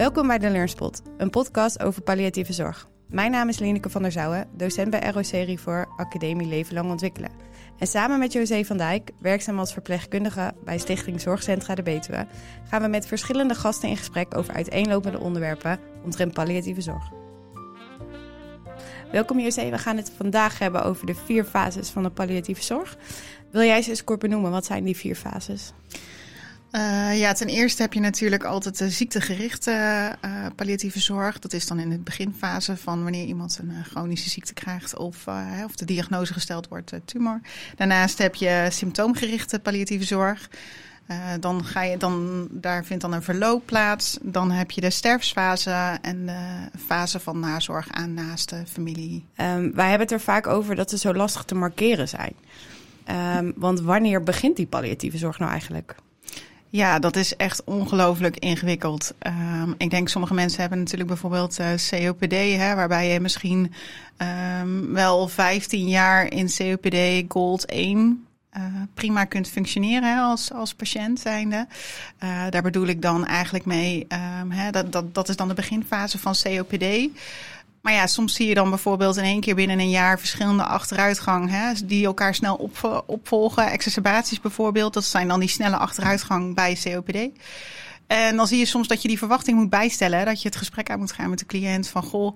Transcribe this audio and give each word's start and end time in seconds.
Welkom 0.00 0.26
bij 0.26 0.38
de 0.38 0.50
Learnspot, 0.50 1.02
een 1.16 1.30
podcast 1.30 1.82
over 1.82 2.02
palliatieve 2.02 2.52
zorg. 2.52 2.88
Mijn 3.08 3.30
naam 3.30 3.48
is 3.48 3.58
Lineke 3.58 3.90
van 3.90 4.02
der 4.02 4.12
Zouwen, 4.12 4.48
docent 4.56 4.90
bij 4.90 5.10
ROC 5.10 5.26
Rivoor 5.26 5.88
Academie 5.96 6.46
Leven 6.46 6.74
Lang 6.74 6.90
Ontwikkelen. 6.90 7.30
En 7.78 7.86
samen 7.86 8.18
met 8.18 8.32
José 8.32 8.64
van 8.64 8.76
Dijk, 8.76 9.10
werkzaam 9.18 9.58
als 9.58 9.72
verpleegkundige 9.72 10.54
bij 10.64 10.78
Stichting 10.78 11.20
Zorgcentra 11.20 11.74
de 11.74 11.82
Betuwe, 11.82 12.26
gaan 12.68 12.82
we 12.82 12.88
met 12.88 13.06
verschillende 13.06 13.54
gasten 13.54 13.88
in 13.88 13.96
gesprek 13.96 14.36
over 14.36 14.54
uiteenlopende 14.54 15.18
onderwerpen 15.18 15.78
omtrent 16.04 16.32
palliatieve 16.32 16.80
zorg. 16.80 17.10
Welkom 19.12 19.40
José, 19.40 19.70
we 19.70 19.78
gaan 19.78 19.96
het 19.96 20.12
vandaag 20.16 20.58
hebben 20.58 20.84
over 20.84 21.06
de 21.06 21.14
vier 21.14 21.44
fases 21.44 21.88
van 21.88 22.02
de 22.02 22.10
palliatieve 22.10 22.62
zorg. 22.62 22.96
Wil 23.50 23.62
jij 23.62 23.82
ze 23.82 23.90
eens 23.90 24.04
kort 24.04 24.20
benoemen? 24.20 24.50
Wat 24.50 24.64
zijn 24.64 24.84
die 24.84 24.96
vier 24.96 25.14
fases? 25.14 25.72
Uh, 26.72 27.18
ja, 27.18 27.32
ten 27.32 27.48
eerste 27.48 27.82
heb 27.82 27.92
je 27.92 28.00
natuurlijk 28.00 28.44
altijd 28.44 28.78
de 28.78 28.90
ziektegerichte 28.90 29.70
uh, 30.24 30.46
palliatieve 30.56 31.00
zorg. 31.00 31.38
Dat 31.38 31.52
is 31.52 31.66
dan 31.66 31.78
in 31.78 31.90
de 31.90 31.98
beginfase 31.98 32.76
van 32.76 33.02
wanneer 33.02 33.24
iemand 33.24 33.58
een 33.62 33.70
uh, 33.70 33.84
chronische 33.84 34.30
ziekte 34.30 34.54
krijgt 34.54 34.96
of, 34.96 35.26
of 35.64 35.74
de 35.74 35.84
diagnose 35.84 36.32
gesteld 36.32 36.68
wordt 36.68 36.92
tumor. 37.04 37.40
Daarnaast 37.76 38.18
heb 38.18 38.34
je 38.34 38.66
symptoomgerichte 38.70 39.58
palliatieve 39.58 40.04
zorg. 40.04 40.50
dan 41.40 41.64
ga 41.64 41.82
je, 41.82 41.96
dan, 41.96 42.48
daar 42.50 42.84
vindt 42.84 43.02
dan 43.02 43.12
een 43.12 43.22
verloop 43.22 43.66
plaats. 43.66 44.18
Dan 44.22 44.50
heb 44.50 44.70
je 44.70 44.80
de 44.80 44.90
sterfsfase 44.90 45.98
en 46.02 46.26
de 46.26 46.78
fase 46.86 47.20
van 47.20 47.40
nazorg 47.40 47.90
aan 47.90 48.14
naaste 48.14 48.62
familie. 48.66 49.24
Um, 49.36 49.74
wij 49.74 49.88
hebben 49.88 50.06
het 50.06 50.12
er 50.12 50.20
vaak 50.20 50.46
over 50.46 50.74
dat 50.74 50.90
ze 50.90 50.98
zo 50.98 51.14
lastig 51.14 51.44
te 51.44 51.54
markeren 51.54 52.08
zijn. 52.08 52.34
Um, 53.38 53.52
want 53.56 53.80
wanneer 53.80 54.22
begint 54.22 54.56
die 54.56 54.66
palliatieve 54.66 55.18
zorg 55.18 55.38
nou 55.38 55.50
eigenlijk? 55.50 55.94
Ja, 56.72 56.98
dat 56.98 57.16
is 57.16 57.36
echt 57.36 57.64
ongelooflijk 57.64 58.36
ingewikkeld. 58.36 59.14
Um, 59.26 59.74
ik 59.78 59.90
denk 59.90 60.08
sommige 60.08 60.34
mensen 60.34 60.60
hebben 60.60 60.78
natuurlijk 60.78 61.08
bijvoorbeeld 61.08 61.58
uh, 61.60 61.66
COPD, 61.88 62.32
hè, 62.32 62.74
waarbij 62.74 63.12
je 63.12 63.20
misschien 63.20 63.72
um, 64.62 64.92
wel 64.92 65.28
15 65.28 65.88
jaar 65.88 66.32
in 66.32 66.50
COPD 66.56 67.32
Gold 67.32 67.66
1 67.66 68.26
uh, 68.56 68.62
prima 68.94 69.24
kunt 69.24 69.48
functioneren 69.48 70.18
als, 70.18 70.52
als 70.52 70.74
patiënt 70.74 71.20
zijnde. 71.20 71.66
Uh, 72.24 72.46
daar 72.50 72.62
bedoel 72.62 72.86
ik 72.86 73.02
dan 73.02 73.26
eigenlijk 73.26 73.64
mee, 73.64 74.06
um, 74.40 74.50
hè, 74.50 74.70
dat, 74.70 74.92
dat, 74.92 75.14
dat 75.14 75.28
is 75.28 75.36
dan 75.36 75.48
de 75.48 75.54
beginfase 75.54 76.18
van 76.18 76.34
COPD. 76.42 77.08
Maar 77.80 77.92
ja, 77.92 78.06
soms 78.06 78.34
zie 78.34 78.48
je 78.48 78.54
dan 78.54 78.68
bijvoorbeeld 78.68 79.16
in 79.16 79.24
één 79.24 79.40
keer 79.40 79.54
binnen 79.54 79.78
een 79.78 79.90
jaar 79.90 80.18
verschillende 80.18 80.64
achteruitgang 80.64 81.50
hè, 81.50 81.72
die 81.84 82.06
elkaar 82.06 82.34
snel 82.34 82.54
op, 82.54 83.04
opvolgen. 83.06 83.70
Exacerbaties 83.70 84.40
bijvoorbeeld, 84.40 84.94
dat 84.94 85.04
zijn 85.04 85.28
dan 85.28 85.40
die 85.40 85.48
snelle 85.48 85.76
achteruitgang 85.76 86.54
bij 86.54 86.78
COPD. 86.82 87.28
En 88.06 88.36
dan 88.36 88.46
zie 88.46 88.58
je 88.58 88.64
soms 88.64 88.88
dat 88.88 89.02
je 89.02 89.08
die 89.08 89.18
verwachting 89.18 89.58
moet 89.58 89.70
bijstellen. 89.70 90.24
Dat 90.24 90.42
je 90.42 90.48
het 90.48 90.56
gesprek 90.56 90.90
aan 90.90 90.98
moet 90.98 91.12
gaan 91.12 91.30
met 91.30 91.38
de 91.38 91.46
cliënt 91.46 91.88
van 91.88 92.02
goh, 92.02 92.34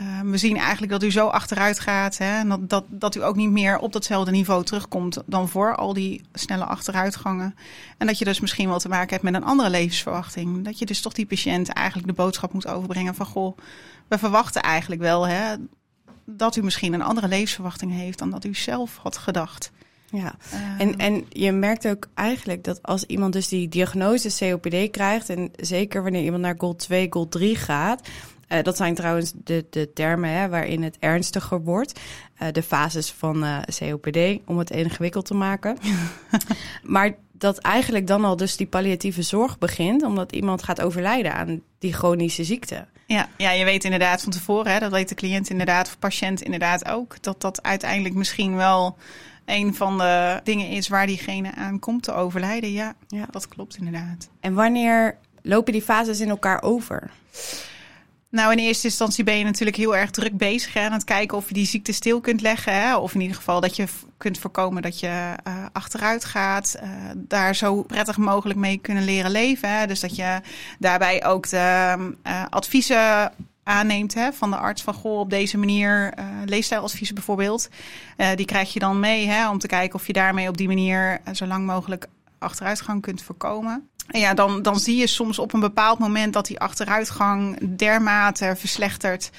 uh, 0.00 0.20
we 0.20 0.38
zien 0.38 0.56
eigenlijk 0.56 0.92
dat 0.92 1.02
u 1.02 1.10
zo 1.10 1.26
achteruit 1.26 1.80
gaat. 1.80 2.18
Hè, 2.18 2.38
en 2.38 2.48
dat, 2.48 2.68
dat, 2.68 2.84
dat 2.88 3.14
u 3.14 3.24
ook 3.24 3.36
niet 3.36 3.50
meer 3.50 3.78
op 3.78 3.92
datzelfde 3.92 4.30
niveau 4.30 4.64
terugkomt 4.64 5.22
dan 5.26 5.48
voor 5.48 5.76
al 5.76 5.92
die 5.92 6.22
snelle 6.32 6.64
achteruitgangen. 6.64 7.54
En 7.98 8.06
dat 8.06 8.18
je 8.18 8.24
dus 8.24 8.40
misschien 8.40 8.68
wel 8.68 8.78
te 8.78 8.88
maken 8.88 9.10
hebt 9.10 9.22
met 9.22 9.34
een 9.34 9.44
andere 9.44 9.70
levensverwachting. 9.70 10.64
Dat 10.64 10.78
je 10.78 10.86
dus 10.86 11.00
toch 11.00 11.12
die 11.12 11.26
patiënt 11.26 11.68
eigenlijk 11.68 12.08
de 12.08 12.14
boodschap 12.14 12.52
moet 12.52 12.66
overbrengen 12.66 13.14
van 13.14 13.26
goh 13.26 13.56
we 14.08 14.18
verwachten 14.18 14.62
eigenlijk 14.62 15.00
wel 15.00 15.26
hè, 15.26 15.54
dat 16.24 16.56
u 16.56 16.62
misschien 16.62 16.92
een 16.92 17.02
andere 17.02 17.28
levensverwachting 17.28 17.92
heeft 17.92 18.18
dan 18.18 18.30
dat 18.30 18.44
u 18.44 18.54
zelf 18.54 18.96
had 18.96 19.16
gedacht. 19.16 19.70
Ja, 20.10 20.34
en, 20.78 20.96
en 20.96 21.24
je 21.28 21.52
merkt 21.52 21.88
ook 21.88 22.08
eigenlijk 22.14 22.64
dat 22.64 22.82
als 22.82 23.04
iemand 23.04 23.32
dus 23.32 23.48
die 23.48 23.68
diagnose 23.68 24.38
COPD 24.38 24.90
krijgt, 24.90 25.28
en 25.28 25.50
zeker 25.56 26.02
wanneer 26.02 26.22
iemand 26.22 26.42
naar 26.42 26.54
Gold 26.58 26.78
2, 26.78 27.06
Gold 27.10 27.30
3 27.30 27.56
gaat, 27.56 28.08
uh, 28.48 28.62
dat 28.62 28.76
zijn 28.76 28.94
trouwens 28.94 29.32
de, 29.44 29.66
de 29.70 29.92
termen 29.92 30.30
hè, 30.30 30.48
waarin 30.48 30.82
het 30.82 30.96
ernstiger 31.00 31.62
wordt. 31.62 32.00
Uh, 32.42 32.48
de 32.52 32.62
fases 32.62 33.10
van 33.10 33.44
uh, 33.44 33.58
COPD, 33.78 34.18
om 34.46 34.58
het 34.58 34.70
ingewikkeld 34.70 35.26
te 35.26 35.34
maken. 35.34 35.78
maar 36.82 37.14
dat 37.32 37.58
eigenlijk 37.58 38.06
dan 38.06 38.24
al 38.24 38.36
dus 38.36 38.56
die 38.56 38.66
palliatieve 38.66 39.22
zorg 39.22 39.58
begint, 39.58 40.02
omdat 40.02 40.32
iemand 40.32 40.62
gaat 40.62 40.80
overlijden 40.80 41.34
aan 41.34 41.62
die 41.78 41.92
chronische 41.92 42.44
ziekte. 42.44 42.86
Ja, 43.06 43.28
ja, 43.36 43.50
je 43.50 43.64
weet 43.64 43.84
inderdaad 43.84 44.22
van 44.22 44.32
tevoren, 44.32 44.72
hè, 44.72 44.78
dat 44.78 44.90
weet 44.90 45.08
de 45.08 45.14
cliënt 45.14 45.50
inderdaad, 45.50 45.86
of 45.86 45.98
patiënt 45.98 46.42
inderdaad 46.42 46.88
ook, 46.88 47.22
dat 47.22 47.40
dat 47.40 47.62
uiteindelijk 47.62 48.14
misschien 48.14 48.56
wel 48.56 48.96
een 49.44 49.74
van 49.74 49.98
de 49.98 50.40
dingen 50.44 50.68
is 50.68 50.88
waar 50.88 51.06
diegene 51.06 51.54
aan 51.54 51.78
komt 51.78 52.02
te 52.02 52.12
overlijden. 52.12 52.72
Ja, 52.72 52.94
ja. 53.08 53.26
dat 53.30 53.48
klopt 53.48 53.76
inderdaad. 53.76 54.28
En 54.40 54.54
wanneer 54.54 55.16
lopen 55.42 55.72
die 55.72 55.82
fases 55.82 56.20
in 56.20 56.28
elkaar 56.28 56.62
over? 56.62 57.10
Nou, 58.36 58.52
in 58.52 58.58
eerste 58.58 58.86
instantie 58.86 59.24
ben 59.24 59.38
je 59.38 59.44
natuurlijk 59.44 59.76
heel 59.76 59.96
erg 59.96 60.10
druk 60.10 60.36
bezig 60.36 60.72
hè, 60.72 60.80
aan 60.80 60.92
het 60.92 61.04
kijken 61.04 61.36
of 61.36 61.48
je 61.48 61.54
die 61.54 61.66
ziekte 61.66 61.92
stil 61.92 62.20
kunt 62.20 62.40
leggen. 62.40 62.80
Hè, 62.80 62.96
of 62.96 63.14
in 63.14 63.20
ieder 63.20 63.36
geval 63.36 63.60
dat 63.60 63.76
je 63.76 63.86
kunt 64.16 64.38
voorkomen 64.38 64.82
dat 64.82 65.00
je 65.00 65.34
uh, 65.46 65.64
achteruit 65.72 66.24
gaat. 66.24 66.76
Uh, 66.82 66.90
daar 67.16 67.54
zo 67.54 67.82
prettig 67.82 68.16
mogelijk 68.16 68.58
mee 68.58 68.78
kunnen 68.78 69.04
leren 69.04 69.30
leven. 69.30 69.78
Hè. 69.78 69.86
Dus 69.86 70.00
dat 70.00 70.16
je 70.16 70.40
daarbij 70.78 71.24
ook 71.24 71.48
de 71.48 71.96
uh, 72.26 72.44
adviezen 72.50 73.32
aanneemt 73.62 74.14
hè, 74.14 74.32
van 74.32 74.50
de 74.50 74.56
arts 74.56 74.82
van 74.82 74.94
goh, 74.94 75.18
op 75.18 75.30
deze 75.30 75.58
manier 75.58 76.14
leefstijladviezen 76.44 77.14
bijvoorbeeld. 77.14 77.68
Die 78.34 78.46
krijg 78.46 78.72
je 78.72 78.78
dan 78.78 79.00
mee 79.00 79.26
hè, 79.26 79.50
om 79.50 79.58
te 79.58 79.66
kijken 79.66 79.98
of 79.98 80.06
je 80.06 80.12
daarmee 80.12 80.48
op 80.48 80.56
die 80.56 80.66
manier 80.66 81.20
zo 81.32 81.46
lang 81.46 81.66
mogelijk 81.66 82.06
achteruitgang 82.38 83.02
kunt 83.02 83.22
voorkomen. 83.22 83.88
Ja, 84.08 84.34
dan, 84.34 84.62
dan 84.62 84.78
zie 84.78 84.96
je 84.96 85.06
soms 85.06 85.38
op 85.38 85.52
een 85.52 85.60
bepaald 85.60 85.98
moment 85.98 86.32
dat 86.32 86.46
die 86.46 86.60
achteruitgang 86.60 87.58
dermate 87.76 88.54
verslechtert. 88.56 89.30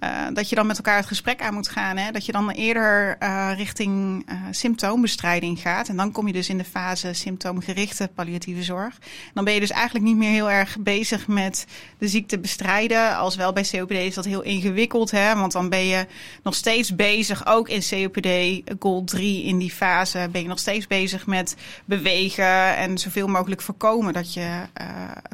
Uh, 0.00 0.26
dat 0.32 0.48
je 0.48 0.54
dan 0.54 0.66
met 0.66 0.76
elkaar 0.76 0.96
het 0.96 1.06
gesprek 1.06 1.42
aan 1.42 1.54
moet 1.54 1.68
gaan. 1.68 1.96
Hè? 1.96 2.10
Dat 2.10 2.26
je 2.26 2.32
dan 2.32 2.50
eerder 2.50 3.16
uh, 3.22 3.50
richting 3.56 4.26
uh, 4.28 4.36
symptoombestrijding 4.50 5.58
gaat. 5.58 5.88
En 5.88 5.96
dan 5.96 6.12
kom 6.12 6.26
je 6.26 6.32
dus 6.32 6.48
in 6.48 6.58
de 6.58 6.64
fase 6.64 7.12
symptoomgerichte 7.12 8.10
palliatieve 8.14 8.62
zorg. 8.62 8.94
En 8.94 9.30
dan 9.34 9.44
ben 9.44 9.54
je 9.54 9.60
dus 9.60 9.70
eigenlijk 9.70 10.04
niet 10.04 10.16
meer 10.16 10.30
heel 10.30 10.50
erg 10.50 10.78
bezig 10.78 11.26
met 11.26 11.66
de 11.98 12.08
ziekte 12.08 12.38
bestrijden. 12.38 13.16
Als 13.16 13.36
wel 13.36 13.52
bij 13.52 13.66
COPD 13.70 13.90
is 13.90 14.14
dat 14.14 14.24
heel 14.24 14.42
ingewikkeld. 14.42 15.10
Hè? 15.10 15.34
Want 15.34 15.52
dan 15.52 15.68
ben 15.68 15.86
je 15.86 16.06
nog 16.42 16.54
steeds 16.54 16.94
bezig, 16.94 17.46
ook 17.46 17.68
in 17.68 17.82
COPD 17.90 18.28
Gold 18.78 19.06
3 19.06 19.44
in 19.44 19.58
die 19.58 19.72
fase, 19.72 20.28
ben 20.32 20.42
je 20.42 20.48
nog 20.48 20.58
steeds 20.58 20.86
bezig 20.86 21.26
met 21.26 21.56
bewegen 21.84 22.76
en 22.76 22.98
zoveel 22.98 23.28
mogelijk 23.28 23.62
voorkomen 23.62 24.12
dat 24.12 24.34
je 24.34 24.48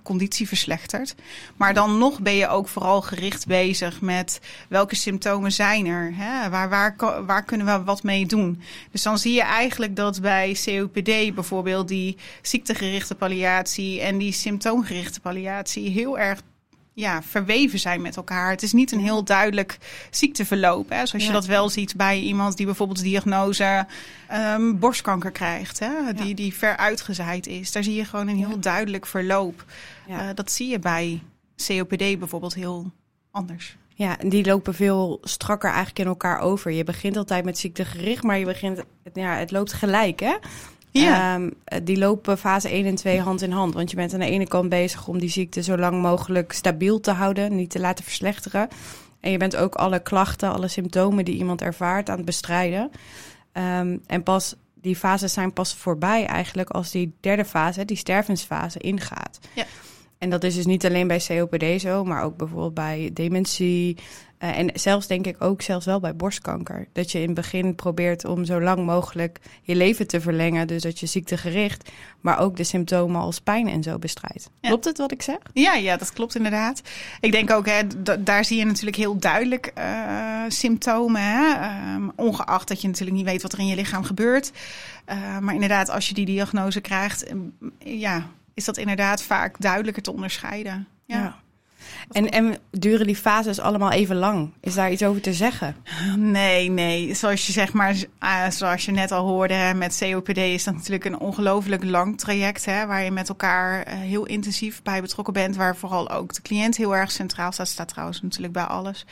conditie 0.02 0.48
verslechtert. 0.48 1.14
Maar 1.56 1.74
dan 1.74 1.98
nog 1.98 2.20
ben 2.20 2.34
je 2.34 2.48
ook 2.48 2.68
vooral 2.68 3.02
gericht 3.02 3.46
bezig 3.46 4.00
met 4.00 4.40
welke 4.68 4.94
symptomen 4.94 5.52
zijn 5.52 5.86
er? 5.86 6.12
Hè? 6.14 6.50
Waar, 6.50 6.68
waar, 6.68 6.96
waar 7.26 7.44
kunnen 7.44 7.66
we 7.66 7.84
wat 7.84 8.02
mee 8.02 8.26
doen? 8.26 8.60
Dus 8.90 9.02
dan 9.02 9.18
zie 9.18 9.34
je 9.34 9.42
eigenlijk 9.42 9.96
dat 9.96 10.20
bij 10.20 10.56
COPD 10.64 11.34
bijvoorbeeld 11.34 11.88
die 11.88 12.16
ziektegerichte 12.42 13.14
palliatie 13.14 14.00
en 14.00 14.18
die 14.18 14.32
symptoomgerichte 14.32 15.20
palliatie 15.20 15.90
heel 15.90 16.18
erg 16.18 16.40
ja, 16.96 17.22
verweven 17.22 17.78
zijn 17.78 18.02
met 18.02 18.16
elkaar. 18.16 18.50
Het 18.50 18.62
is 18.62 18.72
niet 18.72 18.92
een 18.92 19.00
heel 19.00 19.24
duidelijk 19.24 19.78
ziekteverloop. 20.10 20.88
Hè? 20.88 21.06
Zoals 21.06 21.24
ja. 21.24 21.30
je 21.30 21.32
dat 21.32 21.46
wel 21.46 21.68
ziet 21.68 21.96
bij 21.96 22.20
iemand 22.20 22.56
die 22.56 22.66
bijvoorbeeld 22.66 22.98
de 22.98 23.04
diagnose 23.04 23.86
um, 24.32 24.78
borstkanker 24.78 25.30
krijgt. 25.30 25.78
Hè? 25.78 26.12
Die, 26.14 26.34
die 26.34 26.54
ver 26.54 26.76
uitgezaaid 26.76 27.46
is. 27.46 27.72
Daar 27.72 27.82
zie 27.82 27.94
je 27.94 28.04
gewoon 28.04 28.28
een 28.28 28.36
heel 28.36 28.50
ja. 28.50 28.56
duidelijk 28.56 29.06
verloop. 29.06 29.64
Uh, 30.08 30.28
dat 30.34 30.50
zie 30.50 30.68
je 30.68 30.78
bij 30.78 31.22
COPD 31.66 32.18
bijvoorbeeld 32.18 32.54
heel 32.54 32.92
anders. 33.30 33.76
Ja, 33.98 34.18
en 34.18 34.28
die 34.28 34.44
lopen 34.44 34.74
veel 34.74 35.18
strakker 35.22 35.68
eigenlijk 35.68 35.98
in 35.98 36.06
elkaar 36.06 36.40
over. 36.40 36.70
Je 36.70 36.84
begint 36.84 37.16
altijd 37.16 37.44
met 37.44 37.58
ziektegericht, 37.58 38.22
maar 38.22 38.38
je 38.38 38.44
begint, 38.44 38.82
ja, 39.14 39.34
het 39.34 39.50
loopt 39.50 39.72
gelijk, 39.72 40.20
hè? 40.20 40.34
Ja. 40.90 41.34
Um, 41.34 41.54
die 41.84 41.98
lopen 41.98 42.38
fase 42.38 42.68
1 42.68 42.86
en 42.86 42.94
2 42.94 43.20
hand 43.20 43.42
in 43.42 43.50
hand. 43.50 43.74
Want 43.74 43.90
je 43.90 43.96
bent 43.96 44.12
aan 44.12 44.20
de 44.20 44.30
ene 44.30 44.48
kant 44.48 44.68
bezig 44.68 45.08
om 45.08 45.18
die 45.18 45.30
ziekte 45.30 45.62
zo 45.62 45.76
lang 45.76 46.02
mogelijk 46.02 46.52
stabiel 46.52 47.00
te 47.00 47.10
houden, 47.10 47.56
niet 47.56 47.70
te 47.70 47.80
laten 47.80 48.04
verslechteren. 48.04 48.68
En 49.20 49.30
je 49.30 49.38
bent 49.38 49.56
ook 49.56 49.74
alle 49.74 50.02
klachten, 50.02 50.52
alle 50.52 50.68
symptomen 50.68 51.24
die 51.24 51.36
iemand 51.36 51.62
ervaart 51.62 52.08
aan 52.08 52.16
het 52.16 52.26
bestrijden. 52.26 52.90
Um, 53.52 54.02
en 54.06 54.22
pas 54.22 54.54
die 54.74 54.96
fases 54.96 55.32
zijn 55.32 55.52
pas 55.52 55.74
voorbij 55.74 56.26
eigenlijk 56.26 56.70
als 56.70 56.90
die 56.90 57.14
derde 57.20 57.44
fase, 57.44 57.84
die 57.84 57.96
stervensfase, 57.96 58.78
ingaat. 58.78 59.38
Ja. 59.54 59.64
En 60.18 60.30
dat 60.30 60.44
is 60.44 60.54
dus 60.54 60.66
niet 60.66 60.86
alleen 60.86 61.06
bij 61.06 61.22
COPD 61.26 61.80
zo, 61.80 62.04
maar 62.04 62.22
ook 62.22 62.36
bijvoorbeeld 62.36 62.74
bij 62.74 63.10
dementie. 63.12 63.96
Uh, 64.42 64.58
en 64.58 64.70
zelfs 64.74 65.06
denk 65.06 65.26
ik 65.26 65.42
ook 65.42 65.62
zelfs 65.62 65.86
wel 65.86 66.00
bij 66.00 66.16
borstkanker. 66.16 66.86
Dat 66.92 67.12
je 67.12 67.18
in 67.18 67.26
het 67.26 67.34
begin 67.34 67.74
probeert 67.74 68.24
om 68.24 68.44
zo 68.44 68.60
lang 68.60 68.84
mogelijk 68.84 69.40
je 69.62 69.74
leven 69.76 70.06
te 70.06 70.20
verlengen. 70.20 70.66
Dus 70.66 70.82
dat 70.82 71.00
je 71.00 71.06
ziektegericht, 71.06 71.90
maar 72.20 72.38
ook 72.38 72.56
de 72.56 72.64
symptomen 72.64 73.20
als 73.20 73.40
pijn 73.40 73.68
en 73.68 73.82
zo 73.82 73.98
bestrijdt. 73.98 74.50
Ja. 74.60 74.68
Klopt 74.68 74.84
het 74.84 74.98
wat 74.98 75.12
ik 75.12 75.22
zeg? 75.22 75.38
Ja, 75.52 75.74
ja, 75.74 75.96
dat 75.96 76.12
klopt 76.12 76.34
inderdaad. 76.34 76.82
Ik 77.20 77.32
denk 77.32 77.50
ook, 77.50 77.66
hè, 77.66 77.82
daar 78.20 78.44
zie 78.44 78.58
je 78.58 78.64
natuurlijk 78.64 78.96
heel 78.96 79.18
duidelijk 79.18 79.72
uh, 79.78 80.42
symptomen. 80.48 81.20
Hè? 81.22 81.94
Um, 81.94 82.12
ongeacht 82.16 82.68
dat 82.68 82.80
je 82.80 82.88
natuurlijk 82.88 83.16
niet 83.16 83.26
weet 83.26 83.42
wat 83.42 83.52
er 83.52 83.58
in 83.58 83.66
je 83.66 83.76
lichaam 83.76 84.04
gebeurt. 84.04 84.52
Uh, 85.08 85.38
maar 85.38 85.54
inderdaad, 85.54 85.90
als 85.90 86.08
je 86.08 86.14
die 86.14 86.26
diagnose 86.26 86.80
krijgt, 86.80 87.32
ja, 87.78 88.26
is 88.56 88.64
dat 88.64 88.76
inderdaad 88.76 89.22
vaak 89.22 89.60
duidelijker 89.60 90.02
te 90.02 90.12
onderscheiden. 90.12 90.88
Ja. 91.04 91.40
En, 92.10 92.30
en 92.30 92.56
duren 92.70 93.06
die 93.06 93.16
fases 93.16 93.60
allemaal 93.60 93.90
even 93.90 94.16
lang? 94.16 94.52
Is 94.60 94.74
daar 94.74 94.92
iets 94.92 95.02
over 95.02 95.20
te 95.20 95.32
zeggen? 95.32 95.76
Nee, 96.16 96.70
nee. 96.70 97.14
Zoals 97.14 97.46
je 97.46 97.52
zeg 97.52 97.72
maar, 97.72 97.94
uh, 98.22 98.50
zoals 98.50 98.84
je 98.84 98.92
net 98.92 99.12
al 99.12 99.26
hoorde, 99.26 99.72
met 99.76 99.98
COPD 100.00 100.36
is 100.36 100.64
dat 100.64 100.74
natuurlijk 100.74 101.04
een 101.04 101.18
ongelooflijk 101.18 101.84
lang 101.84 102.18
traject. 102.18 102.64
Hè, 102.64 102.86
waar 102.86 103.02
je 103.02 103.10
met 103.10 103.28
elkaar 103.28 103.88
uh, 103.88 103.94
heel 103.94 104.26
intensief 104.26 104.82
bij 104.82 105.00
betrokken 105.00 105.34
bent. 105.34 105.56
Waar 105.56 105.76
vooral 105.76 106.10
ook 106.10 106.34
de 106.34 106.42
cliënt 106.42 106.76
heel 106.76 106.96
erg 106.96 107.10
centraal 107.10 107.52
staat. 107.52 107.68
Staat 107.68 107.88
trouwens 107.88 108.22
natuurlijk 108.22 108.52
bij 108.52 108.62
alles. 108.62 109.06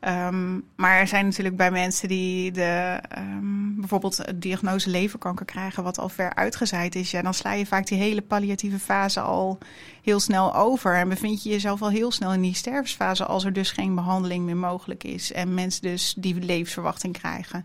Um, 0.00 0.64
maar 0.76 0.98
er 0.98 1.06
zijn 1.06 1.24
natuurlijk 1.24 1.56
bij 1.56 1.70
mensen 1.70 2.08
die 2.08 2.52
de, 2.52 3.00
um, 3.18 3.74
bijvoorbeeld 3.78 4.16
de 4.16 4.38
diagnose 4.38 4.90
leverkanker 4.90 5.46
krijgen, 5.46 5.82
wat 5.82 5.98
al 5.98 6.08
ver 6.08 6.34
uitgezaaid 6.34 6.94
is. 6.94 7.10
Ja, 7.10 7.22
dan 7.22 7.34
sla 7.34 7.52
je 7.52 7.66
vaak 7.66 7.86
die 7.86 7.98
hele 7.98 8.22
palliatieve 8.22 8.78
fase 8.78 9.20
al 9.20 9.58
heel 10.02 10.20
snel 10.20 10.54
over. 10.54 10.94
En 10.96 11.08
bevind 11.08 11.42
je 11.42 11.50
jezelf 11.50 11.82
al 11.82 11.90
heel 11.90 12.12
snel 12.12 12.32
in 12.32 12.39
die 12.40 12.54
stervensfase 12.54 13.24
als 13.24 13.44
er 13.44 13.52
dus 13.52 13.70
geen 13.70 13.94
behandeling 13.94 14.44
meer 14.44 14.56
mogelijk 14.56 15.04
is. 15.04 15.32
En 15.32 15.54
mensen 15.54 15.82
dus 15.82 16.14
die 16.16 16.34
levensverwachting 16.34 17.18
krijgen. 17.18 17.64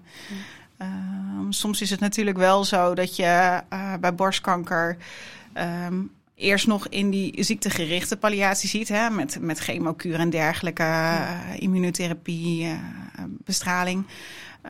Um, 0.81 1.51
soms 1.51 1.81
is 1.81 1.89
het 1.89 1.99
natuurlijk 1.99 2.37
wel 2.37 2.63
zo 2.63 2.93
dat 2.95 3.15
je 3.15 3.61
uh, 3.73 3.93
bij 3.99 4.15
borstkanker 4.15 4.97
um, 5.85 6.11
eerst 6.35 6.67
nog 6.67 6.87
in 6.87 7.09
die 7.09 7.43
ziektegerichte 7.43 8.17
palliatie 8.17 8.69
ziet. 8.69 8.87
Hè, 8.87 9.09
met, 9.09 9.37
met 9.41 9.59
chemokuur 9.59 10.19
en 10.19 10.29
dergelijke, 10.29 10.83
uh, 10.83 11.39
immunotherapie, 11.59 12.65
uh, 12.65 12.73
bestraling. 13.27 14.05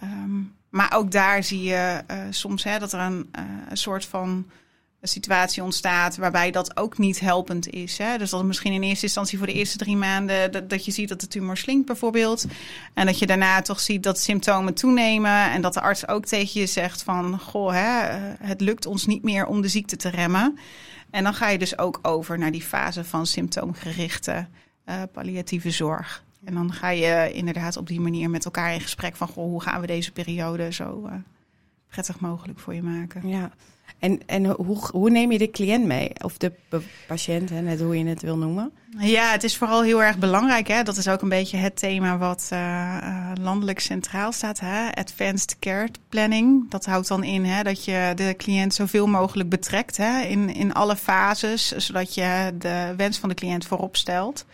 Um, 0.04 0.54
maar 0.70 0.94
ook 0.96 1.12
daar 1.12 1.44
zie 1.44 1.64
je 1.64 2.04
soms 2.30 2.64
hè, 2.64 2.80
dat 2.80 2.94
er 2.94 3.00
een, 3.00 3.30
een 3.70 3.78
soort 3.78 4.06
van 4.06 4.46
situatie 5.08 5.64
ontstaat 5.64 6.18
waarbij 6.18 6.52
dat 6.52 6.78
ook 6.78 6.98
niet 6.98 7.20
helpend 7.20 7.70
is. 7.70 7.98
Hè? 7.98 8.18
Dus 8.18 8.30
dat 8.30 8.44
misschien 8.44 8.74
in 8.74 8.84
eerste 8.84 9.06
instantie 9.06 9.38
voor 9.38 9.48
de 9.48 9.54
eerste 9.54 9.78
drie 9.78 9.96
maanden 9.98 10.68
dat, 10.68 10.86
je 10.86 10.92
ziet 10.92 11.10
dat 11.10 11.20
de 11.20 11.28
tumor 11.28 11.58
slinkt 11.58 11.86
bijvoorbeeld. 11.86 12.46
En 12.94 13.06
dat 13.06 13.20
je 13.20 13.26
daarna 13.26 13.62
toch 13.62 13.80
ziet 13.80 14.04
dat 14.04 14.20
symptomen 14.20 14.74
toenemen 14.74 15.52
en 15.52 15.62
dat 15.62 15.74
de 15.74 15.82
arts 15.82 16.08
ook 16.08 16.26
tegen 16.26 16.60
je 16.60 16.68
zegt 16.68 17.04
van 17.04 17.40
goh, 17.40 17.72
hè, 17.72 18.18
het 18.48 18.62
lukt 18.62 18.86
ons 18.86 19.06
niet 19.06 19.24
meer 19.24 19.46
om 19.46 19.62
de 19.62 19.68
ziekte 19.68 19.96
te 19.96 20.10
remmen. 20.10 20.58
En 21.10 21.24
dan 21.24 21.34
ga 21.34 21.50
je 21.50 21.58
dus 21.58 21.78
ook 21.78 22.00
over 22.02 22.38
naar 22.38 22.52
die 22.52 22.62
fase 22.62 23.04
van 23.04 23.26
symptoomgerichte 23.26 24.48
uh, 24.86 25.02
palliatieve 25.12 25.72
zorg. 25.72 26.24
En 26.44 26.54
dan 26.54 26.74
ga 26.74 26.90
je 26.90 27.32
inderdaad 27.34 27.78
op 27.78 27.88
die 27.88 28.02
manier 28.02 28.30
met 28.30 28.46
elkaar 28.46 28.74
in 28.74 28.82
gesprek 28.82 29.16
van 29.16 29.28
goh, 29.28 29.46
hoe 29.46 29.62
gaan 29.62 29.82
we 29.82 29.88
deze 29.88 30.12
periode 30.12 30.72
zo 30.72 31.04
uh, 31.06 31.14
prettig 31.88 32.20
mogelijk 32.20 32.60
voor 32.60 32.74
je 32.74 32.84
maken. 32.84 33.28
Ja. 33.28 33.52
En, 34.00 34.20
en 34.26 34.46
hoe, 34.46 34.78
hoe 34.92 35.10
neem 35.10 35.32
je 35.32 35.38
de 35.38 35.52
cliënt 35.52 35.86
mee? 35.86 36.12
Of 36.24 36.38
de 36.38 36.52
patiënt, 37.08 37.50
hè, 37.50 37.62
net 37.62 37.80
hoe 37.80 37.98
je 37.98 38.06
het 38.06 38.22
wil 38.22 38.38
noemen? 38.38 38.72
Ja, 38.98 39.32
het 39.32 39.44
is 39.44 39.58
vooral 39.58 39.84
heel 39.84 40.04
erg 40.04 40.18
belangrijk. 40.18 40.68
Hè? 40.68 40.84
Dat 40.84 40.98
is 40.98 41.08
ook 41.08 41.22
een 41.22 41.30
beetje 41.30 41.58
het 41.58 41.76
thema 41.76 42.18
wat 42.18 42.50
uh, 42.54 43.32
landelijk 43.42 43.80
centraal 43.80 44.32
staat. 44.32 44.60
Hè? 44.60 44.92
Advanced 44.92 45.60
Care 45.60 45.90
Planning. 46.10 46.70
Dat 46.70 46.86
houdt 46.86 47.08
dan 47.08 47.24
in 47.24 47.46
hè, 47.46 47.64
dat 47.64 47.86
je 47.86 48.12
de 48.16 48.34
cliënt 48.38 48.74
zoveel 48.74 49.08
mogelijk 49.08 49.50
betrekt 49.50 49.98
hè? 49.98 50.22
In, 50.22 50.54
in 50.54 50.74
alle 50.74 50.96
fases. 50.96 51.68
Zodat 51.68 52.14
je 52.14 52.52
de 52.58 52.94
wens 52.98 53.18
van 53.18 53.30
de 53.30 53.36
cliënt 53.36 53.66
voorop 53.66 53.96
stelt. 53.96 54.46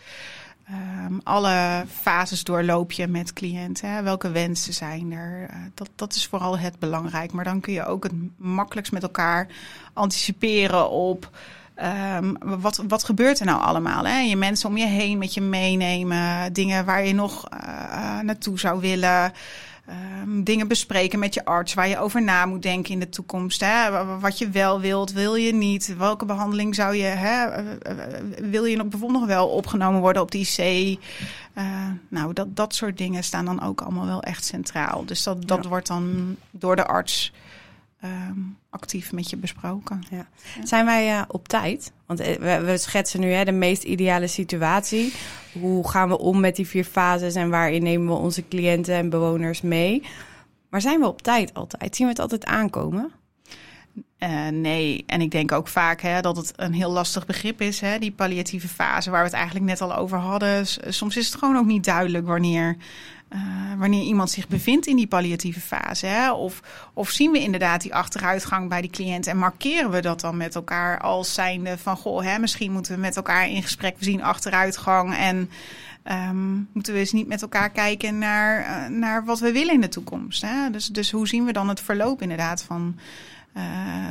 Um, 0.70 1.20
alle 1.22 1.84
fases 2.00 2.44
doorloop 2.44 2.92
je 2.92 3.06
met 3.06 3.32
cliënten. 3.32 3.90
Hè? 3.90 4.02
Welke 4.02 4.30
wensen 4.30 4.74
zijn 4.74 5.12
er? 5.12 5.40
Uh, 5.50 5.56
dat, 5.74 5.90
dat 5.94 6.14
is 6.14 6.26
vooral 6.26 6.58
het 6.58 6.78
belangrijk. 6.78 7.32
Maar 7.32 7.44
dan 7.44 7.60
kun 7.60 7.72
je 7.72 7.86
ook 7.86 8.02
het 8.02 8.12
makkelijkst 8.36 8.92
met 8.92 9.02
elkaar 9.02 9.46
anticiperen 9.92 10.90
op. 10.90 11.30
Um, 12.16 12.36
wat, 12.60 12.82
wat 12.88 13.04
gebeurt 13.04 13.40
er 13.40 13.46
nou 13.46 13.62
allemaal? 13.62 14.04
Hè? 14.04 14.18
Je 14.18 14.36
mensen 14.36 14.68
om 14.68 14.76
je 14.76 14.86
heen 14.86 15.18
met 15.18 15.34
je 15.34 15.40
meenemen. 15.40 16.52
Dingen 16.52 16.84
waar 16.84 17.06
je 17.06 17.14
nog 17.14 17.48
uh, 17.52 18.20
naartoe 18.20 18.58
zou 18.58 18.80
willen. 18.80 19.32
Um, 19.88 20.44
dingen 20.44 20.68
bespreken 20.68 21.18
met 21.18 21.34
je 21.34 21.44
arts 21.44 21.74
waar 21.74 21.88
je 21.88 21.98
over 21.98 22.22
na 22.22 22.46
moet 22.46 22.62
denken 22.62 22.92
in 22.92 23.00
de 23.00 23.08
toekomst. 23.08 23.60
Hè? 23.60 24.04
Wat 24.20 24.38
je 24.38 24.50
wel 24.50 24.80
wilt, 24.80 25.12
wil 25.12 25.34
je 25.34 25.54
niet? 25.54 25.96
Welke 25.96 26.24
behandeling 26.24 26.74
zou 26.74 26.96
je, 26.96 27.04
hè? 27.04 27.46
wil 28.50 28.64
je 28.64 28.76
nog 28.76 28.86
bijvoorbeeld 28.86 29.20
nog 29.20 29.28
wel 29.28 29.48
opgenomen 29.48 30.00
worden 30.00 30.22
op 30.22 30.30
de 30.30 30.38
IC? 30.38 30.98
Uh, 31.58 31.64
nou, 32.08 32.32
dat, 32.32 32.56
dat 32.56 32.74
soort 32.74 32.98
dingen 32.98 33.24
staan 33.24 33.44
dan 33.44 33.62
ook 33.62 33.80
allemaal 33.80 34.06
wel 34.06 34.22
echt 34.22 34.44
centraal. 34.44 35.04
Dus 35.04 35.22
dat, 35.22 35.48
dat 35.48 35.62
ja. 35.62 35.68
wordt 35.68 35.86
dan 35.86 36.36
door 36.50 36.76
de 36.76 36.86
arts 36.86 37.32
um, 38.04 38.58
actief 38.70 39.12
met 39.12 39.30
je 39.30 39.36
besproken. 39.36 40.02
Ja. 40.10 40.26
Zijn 40.62 40.84
wij 40.84 41.16
uh, 41.16 41.22
op 41.28 41.48
tijd? 41.48 41.92
Want 42.06 42.18
we, 42.18 42.60
we 42.64 42.76
schetsen 42.78 43.20
nu 43.20 43.30
hè, 43.30 43.44
de 43.44 43.52
meest 43.52 43.82
ideale 43.82 44.26
situatie. 44.26 45.12
Hoe 45.60 45.88
gaan 45.88 46.08
we 46.08 46.18
om 46.18 46.40
met 46.40 46.56
die 46.56 46.66
vier 46.66 46.84
fases 46.84 47.34
en 47.34 47.50
waarin 47.50 47.82
nemen 47.82 48.06
we 48.06 48.20
onze 48.20 48.48
cliënten 48.48 48.94
en 48.94 49.10
bewoners 49.10 49.60
mee? 49.60 50.02
Maar 50.70 50.80
zijn 50.80 51.00
we 51.00 51.06
op 51.06 51.22
tijd 51.22 51.54
altijd? 51.54 51.96
Zien 51.96 52.06
we 52.06 52.12
het 52.12 52.22
altijd 52.22 52.44
aankomen? 52.44 53.12
Uh, 54.18 54.48
nee, 54.48 55.04
en 55.06 55.20
ik 55.20 55.30
denk 55.30 55.52
ook 55.52 55.68
vaak 55.68 56.00
hè, 56.00 56.20
dat 56.20 56.36
het 56.36 56.52
een 56.56 56.72
heel 56.72 56.90
lastig 56.90 57.26
begrip 57.26 57.60
is, 57.60 57.80
hè, 57.80 57.98
die 57.98 58.12
palliatieve 58.12 58.68
fase, 58.68 59.10
waar 59.10 59.20
we 59.20 59.26
het 59.26 59.36
eigenlijk 59.36 59.64
net 59.64 59.80
al 59.80 59.96
over 59.96 60.18
hadden. 60.18 60.66
Soms 60.88 61.16
is 61.16 61.26
het 61.26 61.38
gewoon 61.38 61.56
ook 61.56 61.66
niet 61.66 61.84
duidelijk 61.84 62.26
wanneer 62.26 62.76
uh, 63.34 63.78
wanneer 63.78 64.02
iemand 64.02 64.30
zich 64.30 64.48
bevindt 64.48 64.86
in 64.86 64.96
die 64.96 65.06
palliatieve 65.06 65.60
fase. 65.60 66.06
Hè? 66.06 66.32
Of, 66.32 66.60
of 66.92 67.10
zien 67.10 67.30
we 67.30 67.38
inderdaad 67.38 67.80
die 67.80 67.94
achteruitgang 67.94 68.68
bij 68.68 68.80
die 68.80 68.90
cliënt 68.90 69.26
en 69.26 69.36
markeren 69.36 69.90
we 69.90 70.00
dat 70.00 70.20
dan 70.20 70.36
met 70.36 70.54
elkaar 70.54 71.00
als 71.00 71.34
zijnde 71.34 71.78
van 71.78 71.96
goh, 71.96 72.22
hè, 72.22 72.38
misschien 72.38 72.72
moeten 72.72 72.94
we 72.94 73.00
met 73.00 73.16
elkaar 73.16 73.48
in 73.48 73.62
gesprek, 73.62 73.96
zien 73.98 74.22
achteruitgang 74.22 75.16
en 75.16 75.50
um, 76.28 76.68
moeten 76.72 76.92
we 76.92 76.98
eens 76.98 77.12
niet 77.12 77.26
met 77.26 77.42
elkaar 77.42 77.70
kijken 77.70 78.18
naar, 78.18 78.60
uh, 78.60 78.98
naar 78.98 79.24
wat 79.24 79.40
we 79.40 79.52
willen 79.52 79.74
in 79.74 79.80
de 79.80 79.88
toekomst. 79.88 80.42
Hè? 80.42 80.70
Dus, 80.70 80.86
dus 80.86 81.10
hoe 81.10 81.28
zien 81.28 81.44
we 81.44 81.52
dan 81.52 81.68
het 81.68 81.80
verloop 81.80 82.22
inderdaad 82.22 82.62
van 82.62 82.98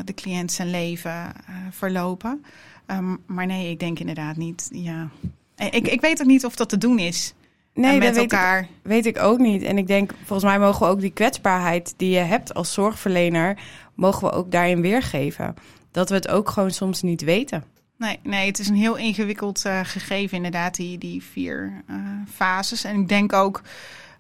de 0.06 0.14
cliënt 0.16 0.52
zijn 0.52 0.70
leven 0.70 1.32
verlopen? 1.70 2.46
Um, 2.88 3.20
maar 3.26 3.46
nee, 3.46 3.70
ik 3.70 3.80
denk 3.80 4.00
inderdaad 4.00 4.36
niet. 4.36 4.70
Ja. 4.74 5.10
Ik, 5.56 5.88
ik 5.88 6.02
weet 6.02 6.22
ook 6.22 6.28
niet 6.28 6.46
of 6.46 6.56
dat 6.56 6.70
te 6.70 6.78
doen 6.78 7.00
is. 7.00 7.34
Nee, 7.74 7.98
met 7.98 8.08
dat 8.08 8.18
elkaar. 8.18 8.60
Weet 8.60 8.70
ik, 8.70 8.82
weet 8.82 9.06
ik 9.06 9.22
ook 9.22 9.40
niet. 9.40 9.64
En 9.64 9.78
ik 9.78 9.88
denk, 9.88 10.14
volgens 10.18 10.44
mij 10.44 10.60
mogen 10.60 10.86
we 10.86 10.92
ook 10.92 11.00
die 11.00 11.12
kwetsbaarheid 11.12 11.94
die 11.98 12.10
je 12.10 12.20
hebt 12.20 12.54
als 12.54 12.74
zorgverlener, 12.74 13.58
mogen 13.96 14.28
we 14.28 14.34
ook 14.34 14.52
daarin 14.52 14.82
weergeven. 14.82 15.56
Dat 15.92 16.10
we 16.10 16.16
het 16.16 16.28
ook 16.28 16.50
gewoon 16.50 16.72
soms 16.72 17.02
niet 17.02 17.22
weten. 17.22 17.64
Nee, 17.98 18.20
nee 18.24 18.48
het 18.48 18.60
is 18.60 18.68
een 18.68 18.76
heel 18.76 18.96
ingewikkeld 18.96 19.66
uh, 19.66 19.80
gegeven, 19.84 20.38
inderdaad, 20.38 20.76
die, 20.76 20.98
die 20.98 21.24
vier 21.24 21.84
uh, 21.90 21.98
fases. 22.34 22.84
En 22.84 23.02
ik 23.02 23.08
denk 23.08 23.34
ook. 23.34 23.62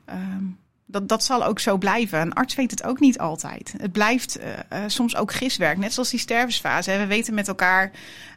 Um, 0.10 0.58
dat, 0.92 1.10
dat 1.10 1.24
zal 1.24 1.46
ook 1.46 1.60
zo 1.60 1.78
blijven. 1.78 2.22
Een 2.22 2.34
arts 2.34 2.56
weet 2.56 2.72
het 2.72 2.84
ook 2.84 3.00
niet 3.00 3.20
altijd. 3.20 3.74
Het 3.78 3.92
blijft 3.92 4.40
uh, 4.40 4.46
uh, 4.48 4.80
soms 4.88 5.16
ook 5.16 5.34
giswerk, 5.34 5.78
net 5.78 5.94
zoals 5.94 6.10
die 6.10 6.20
stervensfase. 6.20 6.98
We 6.98 7.06
weten 7.06 7.34
met 7.34 7.48
elkaar 7.48 7.92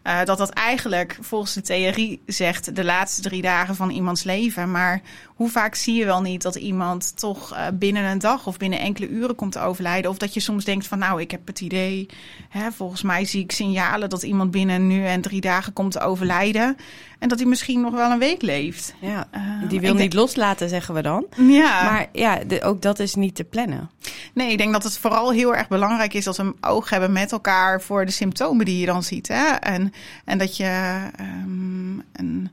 uh, 0.05 0.25
dat 0.25 0.39
dat 0.39 0.51
eigenlijk 0.51 1.19
volgens 1.21 1.55
de 1.55 1.61
theorie 1.61 2.23
zegt 2.27 2.77
de 2.77 2.85
laatste 2.85 3.23
drie 3.23 3.43
dagen 3.43 3.77
van 3.77 3.91
iemands 3.91 4.23
leven. 4.23 4.71
Maar 4.71 5.01
hoe 5.27 5.51
vaak 5.51 5.75
zie 5.75 5.95
je 5.95 6.05
wel 6.05 6.21
niet 6.21 6.43
dat 6.43 6.55
iemand 6.55 7.19
toch 7.19 7.57
binnen 7.75 8.05
een 8.05 8.19
dag 8.19 8.47
of 8.47 8.57
binnen 8.57 8.79
enkele 8.79 9.09
uren 9.09 9.35
komt 9.35 9.53
te 9.53 9.61
overlijden? 9.61 10.11
Of 10.11 10.19
dat 10.19 10.35
je 10.35 10.41
soms 10.41 10.65
denkt 10.65 10.87
van 10.87 10.99
nou, 10.99 11.21
ik 11.21 11.31
heb 11.31 11.47
het 11.47 11.61
idee, 11.61 12.09
hè, 12.49 12.73
volgens 12.73 13.03
mij 13.03 13.25
zie 13.25 13.43
ik 13.43 13.53
signalen 13.53 14.09
dat 14.09 14.23
iemand 14.23 14.51
binnen 14.51 14.87
nu 14.87 15.07
en 15.07 15.21
drie 15.21 15.41
dagen 15.41 15.73
komt 15.73 15.93
te 15.93 16.01
overlijden. 16.01 16.77
En 17.25 17.31
dat 17.31 17.39
hij 17.39 17.49
misschien 17.49 17.81
nog 17.81 17.93
wel 17.93 18.11
een 18.11 18.19
week 18.19 18.43
leeft. 18.43 18.95
Ja, 19.01 19.29
die 19.69 19.81
wil 19.81 19.91
niet 19.91 20.01
denk... 20.01 20.13
loslaten, 20.13 20.69
zeggen 20.69 20.95
we 20.95 21.03
dan. 21.03 21.27
Ja. 21.37 21.91
Maar 21.91 22.09
ja, 22.13 22.39
de, 22.47 22.63
ook 22.63 22.83
dat 22.83 22.99
is 22.99 23.15
niet 23.15 23.35
te 23.35 23.45
plannen. 23.45 23.91
Nee, 24.35 24.51
ik 24.51 24.59
denk 24.59 24.73
dat 24.73 24.83
het 24.83 24.99
vooral 24.99 25.33
heel 25.33 25.55
erg 25.55 25.69
belangrijk 25.69 26.15
is 26.15 26.25
dat 26.25 26.37
we 26.37 26.43
een 26.43 26.57
oog 26.61 26.91
hebben 26.91 27.13
met 27.13 27.33
elkaar 27.33 27.81
voor 27.81 28.07
de 28.07 28.13
symptomen 28.13 28.65
die 28.65 28.79
je 28.79 28.87
dan 28.87 29.03
ziet. 29.03 29.29
Hè? 29.29 29.45
En, 29.45 29.93
en 30.25 30.39
dat 30.39 30.57
je, 30.57 31.01
um, 31.21 32.03
en, 32.13 32.53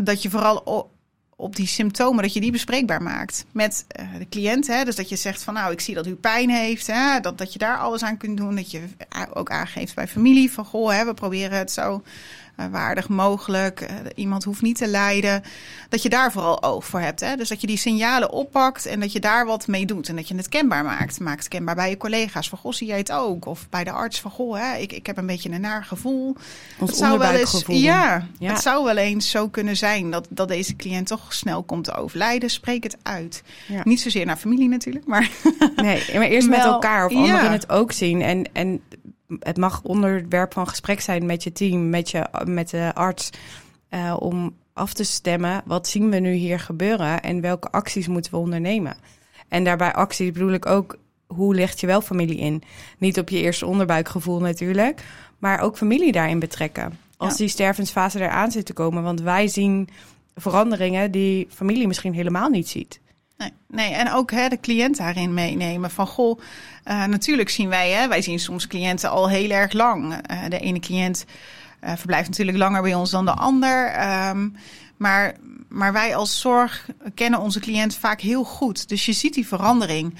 dat 0.00 0.22
je 0.22 0.30
vooral 0.30 0.56
op, 0.56 0.90
op 1.36 1.56
die 1.56 1.66
symptomen, 1.66 2.22
dat 2.22 2.32
je 2.32 2.40
die 2.40 2.52
bespreekbaar 2.52 3.02
maakt 3.02 3.44
met 3.52 3.84
uh, 4.00 4.06
de 4.18 4.28
cliënt. 4.28 4.66
Hè? 4.66 4.84
Dus 4.84 4.96
dat 4.96 5.08
je 5.08 5.16
zegt 5.16 5.42
van 5.42 5.54
nou, 5.54 5.72
ik 5.72 5.80
zie 5.80 5.94
dat 5.94 6.06
u 6.06 6.14
pijn 6.14 6.50
heeft. 6.50 6.86
Hè? 6.86 7.20
Dat, 7.20 7.38
dat 7.38 7.52
je 7.52 7.58
daar 7.58 7.78
alles 7.78 8.02
aan 8.02 8.16
kunt 8.16 8.36
doen. 8.36 8.56
Dat 8.56 8.70
je 8.70 8.82
ook 9.34 9.50
aangeeft 9.50 9.94
bij 9.94 10.08
familie 10.08 10.52
van 10.52 10.64
goh, 10.64 10.90
hè, 10.90 11.04
we 11.04 11.14
proberen 11.14 11.58
het 11.58 11.72
zo 11.72 12.02
waardig 12.70 13.08
mogelijk. 13.08 13.80
Uh, 13.80 13.88
iemand 14.14 14.44
hoeft 14.44 14.62
niet 14.62 14.76
te 14.76 14.86
lijden. 14.86 15.42
Dat 15.88 16.02
je 16.02 16.08
daar 16.08 16.32
vooral 16.32 16.62
oog 16.62 16.86
voor 16.86 17.00
hebt. 17.00 17.20
Hè? 17.20 17.36
Dus 17.36 17.48
dat 17.48 17.60
je 17.60 17.66
die 17.66 17.76
signalen 17.76 18.30
oppakt 18.30 18.86
en 18.86 19.00
dat 19.00 19.12
je 19.12 19.20
daar 19.20 19.46
wat 19.46 19.66
mee 19.66 19.86
doet. 19.86 20.08
En 20.08 20.16
dat 20.16 20.28
je 20.28 20.34
het 20.36 20.48
kenbaar 20.48 20.84
maakt. 20.84 21.20
Maak 21.20 21.38
het 21.38 21.48
kenbaar 21.48 21.74
bij 21.74 21.90
je 21.90 21.96
collega's. 21.96 22.48
Van 22.48 22.58
goh, 22.58 22.72
zie 22.72 22.86
jij 22.86 22.98
het 22.98 23.12
ook? 23.12 23.46
Of 23.46 23.68
bij 23.68 23.84
de 23.84 23.90
arts 23.90 24.20
van 24.20 24.30
goh, 24.30 24.58
hè, 24.58 24.76
ik, 24.76 24.92
ik 24.92 25.06
heb 25.06 25.16
een 25.16 25.26
beetje 25.26 25.50
een 25.50 25.60
naar 25.60 25.84
gevoel. 25.84 26.36
Ons 26.78 26.90
het 26.90 26.98
zou 26.98 27.18
wel 27.18 27.32
eens, 27.32 27.64
ja, 27.66 28.26
ja, 28.38 28.52
het 28.52 28.62
zou 28.62 28.84
wel 28.84 28.96
eens 28.96 29.30
zo 29.30 29.48
kunnen 29.48 29.76
zijn 29.76 30.10
dat, 30.10 30.26
dat 30.30 30.48
deze 30.48 30.76
cliënt 30.76 31.06
toch 31.06 31.32
snel 31.32 31.62
komt 31.62 31.84
te 31.84 31.94
overlijden. 31.94 32.50
Spreek 32.50 32.82
het 32.82 32.96
uit. 33.02 33.42
Ja. 33.68 33.80
Niet 33.84 34.00
zozeer 34.00 34.26
naar 34.26 34.36
familie 34.36 34.68
natuurlijk, 34.68 35.06
maar... 35.06 35.30
Nee, 35.76 36.02
maar 36.14 36.26
eerst 36.26 36.48
met 36.48 36.64
elkaar 36.74 37.06
of 37.06 37.14
anderen 37.14 37.44
ja. 37.44 37.50
het 37.50 37.70
ook 37.70 37.92
zien. 37.92 38.22
En, 38.22 38.48
en 38.52 38.82
het 39.38 39.56
mag 39.56 39.82
onderwerp 39.82 40.52
van 40.52 40.68
gesprek 40.68 41.00
zijn 41.00 41.26
met 41.26 41.42
je 41.42 41.52
team, 41.52 41.90
met, 41.90 42.10
je, 42.10 42.26
met 42.44 42.70
de 42.70 42.90
arts. 42.94 43.30
Uh, 43.90 44.16
om 44.18 44.56
af 44.72 44.92
te 44.92 45.04
stemmen. 45.04 45.62
Wat 45.64 45.88
zien 45.88 46.10
we 46.10 46.16
nu 46.16 46.32
hier 46.32 46.60
gebeuren 46.60 47.22
en 47.22 47.40
welke 47.40 47.70
acties 47.70 48.08
moeten 48.08 48.32
we 48.32 48.38
ondernemen? 48.38 48.96
En 49.48 49.64
daarbij 49.64 49.92
acties 49.92 50.32
bedoel 50.32 50.52
ik 50.52 50.66
ook, 50.66 50.96
hoe 51.26 51.54
ligt 51.54 51.80
je 51.80 51.86
wel 51.86 52.00
familie 52.00 52.38
in? 52.38 52.62
Niet 52.98 53.18
op 53.18 53.28
je 53.28 53.40
eerste 53.40 53.66
onderbuikgevoel 53.66 54.40
natuurlijk, 54.40 55.04
maar 55.38 55.60
ook 55.60 55.76
familie 55.76 56.12
daarin 56.12 56.38
betrekken. 56.38 56.98
Als 57.16 57.36
die 57.36 57.48
stervensfase 57.48 58.20
eraan 58.20 58.50
zit 58.50 58.66
te 58.66 58.72
komen. 58.72 59.02
Want 59.02 59.20
wij 59.20 59.48
zien 59.48 59.88
veranderingen 60.34 61.10
die 61.10 61.46
familie 61.50 61.86
misschien 61.86 62.14
helemaal 62.14 62.48
niet 62.48 62.68
ziet. 62.68 63.00
Nee, 63.40 63.52
nee, 63.66 63.94
en 63.94 64.12
ook 64.12 64.30
hè, 64.30 64.48
de 64.48 64.60
cliënt 64.60 64.96
daarin 64.96 65.34
meenemen. 65.34 65.90
Van 65.90 66.06
goh, 66.06 66.40
uh, 66.84 67.04
natuurlijk 67.04 67.48
zien 67.48 67.68
wij, 67.68 67.90
hè, 67.90 68.08
wij 68.08 68.22
zien 68.22 68.38
soms 68.38 68.66
cliënten 68.66 69.10
al 69.10 69.28
heel 69.28 69.50
erg 69.50 69.72
lang. 69.72 70.12
Uh, 70.12 70.44
de 70.48 70.58
ene 70.58 70.80
cliënt 70.80 71.24
uh, 71.84 71.92
verblijft 71.96 72.28
natuurlijk 72.28 72.58
langer 72.58 72.82
bij 72.82 72.94
ons 72.94 73.10
dan 73.10 73.24
de 73.24 73.34
ander. 73.34 74.08
Um, 74.28 74.56
maar, 74.96 75.34
maar 75.68 75.92
wij 75.92 76.16
als 76.16 76.40
zorg 76.40 76.88
kennen 77.14 77.40
onze 77.40 77.60
cliënt 77.60 77.94
vaak 77.96 78.20
heel 78.20 78.44
goed. 78.44 78.88
Dus 78.88 79.06
je 79.06 79.12
ziet 79.12 79.34
die 79.34 79.46
verandering. 79.46 80.14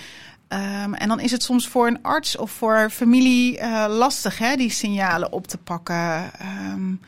Um, 0.49 0.95
en 0.95 1.09
dan 1.09 1.21
is 1.21 1.31
het 1.31 1.43
soms 1.43 1.69
voor 1.69 1.87
een 1.87 2.03
arts 2.03 2.37
of 2.37 2.51
voor 2.51 2.91
familie 2.91 3.69
lastig 3.89 4.39
hè, 4.39 4.57
die 4.57 4.71
signalen 4.71 5.33
op 5.33 5.47
te 5.47 5.59
pakken. 5.59 6.31
Um, 6.73 7.01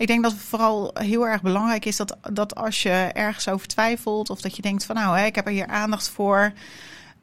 ik 0.00 0.06
denk 0.06 0.22
dat 0.22 0.32
het 0.32 0.40
vooral 0.40 0.90
heel 0.94 1.26
erg 1.26 1.42
belangrijk 1.42 1.84
is 1.84 1.96
dat, 1.96 2.16
dat 2.32 2.54
als 2.54 2.82
je 2.82 3.10
ergens 3.12 3.48
over 3.48 3.66
twijfelt 3.66 4.30
of 4.30 4.40
dat 4.40 4.56
je 4.56 4.62
denkt 4.62 4.84
van 4.84 4.94
nou, 4.94 5.18
hè, 5.18 5.24
ik 5.24 5.34
heb 5.34 5.46
er 5.46 5.52
hier 5.52 5.66
aandacht 5.66 6.08
voor. 6.08 6.52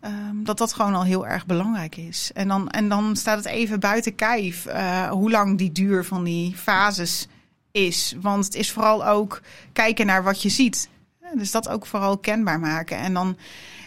Um, 0.06 0.44
dat 0.44 0.58
dat 0.58 0.74
gewoon 0.74 0.96
al 0.96 1.04
heel 1.04 1.28
erg 1.28 1.46
belangrijk 1.46 1.98
is. 1.98 2.32
En 2.34 2.48
dan, 2.48 2.70
en 2.70 2.90
dan 2.90 3.16
staat 3.16 3.38
het 3.38 3.46
even 3.46 3.80
buiten 3.80 4.16
kijf 4.16 4.66
uh, 4.66 5.10
hoe 5.10 5.32
lang 5.32 5.58
die 5.58 5.72
duur 5.72 6.06
van 6.06 6.24
die 6.24 6.56
fases 6.56 7.28
is. 7.72 8.16
Want 8.22 8.46
het 8.46 8.56
is 8.56 8.72
vooral 8.72 9.06
ook 9.06 9.42
kijken 9.74 10.06
naar 10.06 10.24
wat 10.24 10.42
je 10.42 10.50
ziet. 10.50 10.90
Dus 11.34 11.52
dat 11.52 11.70
ook 11.70 11.86
vooral 11.86 12.18
kenbaar 12.18 12.60
maken. 12.60 12.98
En 12.98 13.14
dan 13.14 13.38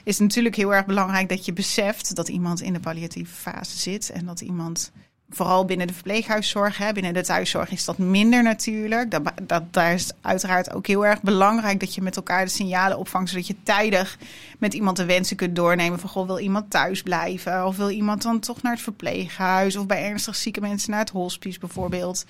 is 0.05 0.19
het 0.19 0.27
natuurlijk 0.27 0.57
heel 0.57 0.75
erg 0.75 0.87
belangrijk 0.87 1.29
dat 1.29 1.45
je 1.45 1.53
beseft 1.53 2.15
dat 2.17 2.29
iemand 2.29 2.61
in 2.61 2.73
de 2.73 2.81
palliatieve 2.81 3.35
fase 3.35 3.79
zit. 3.79 4.11
En 4.11 4.27
dat 4.27 4.41
iemand, 4.41 4.93
vooral 5.31 5.65
binnen 5.65 5.87
de 5.87 5.93
verpleeghuiszorg, 5.93 6.79
hè, 6.79 6.93
binnen 6.93 7.15
de 7.15 7.23
thuiszorg 7.23 7.71
is 7.71 7.85
dat 7.85 7.99
minder 7.99 8.43
natuurlijk. 8.43 9.11
Dat, 9.47 9.63
daar 9.71 9.93
is 9.93 10.11
uiteraard 10.21 10.73
ook 10.75 10.87
heel 10.87 11.07
erg 11.07 11.23
belangrijk 11.23 11.81
dat 11.81 11.95
je 11.95 12.03
met 12.03 12.17
elkaar 12.17 12.45
de 12.45 12.51
signalen 12.51 12.99
opvangt. 12.99 13.31
Zodat 13.31 13.47
je 13.47 13.57
tijdig 13.63 14.19
met 14.59 14.75
iemand 14.75 14.97
de 14.97 15.05
wensen 15.05 15.37
kunt 15.37 15.57
doornemen. 15.57 15.99
Van 15.99 16.09
goh, 16.09 16.27
wil 16.27 16.39
iemand 16.39 16.71
thuis 16.71 17.03
blijven? 17.03 17.67
Of 17.67 17.77
wil 17.77 17.91
iemand 17.91 18.23
dan 18.23 18.41
toch 18.41 18.63
naar 18.63 18.73
het 18.73 18.83
verpleeghuis? 18.83 19.77
Of 19.77 19.87
bij 19.87 20.05
ernstig 20.05 20.37
zieke 20.37 20.61
mensen 20.61 20.91
naar 20.91 21.01
het 21.01 21.11
hospice 21.11 21.59
bijvoorbeeld. 21.59 22.25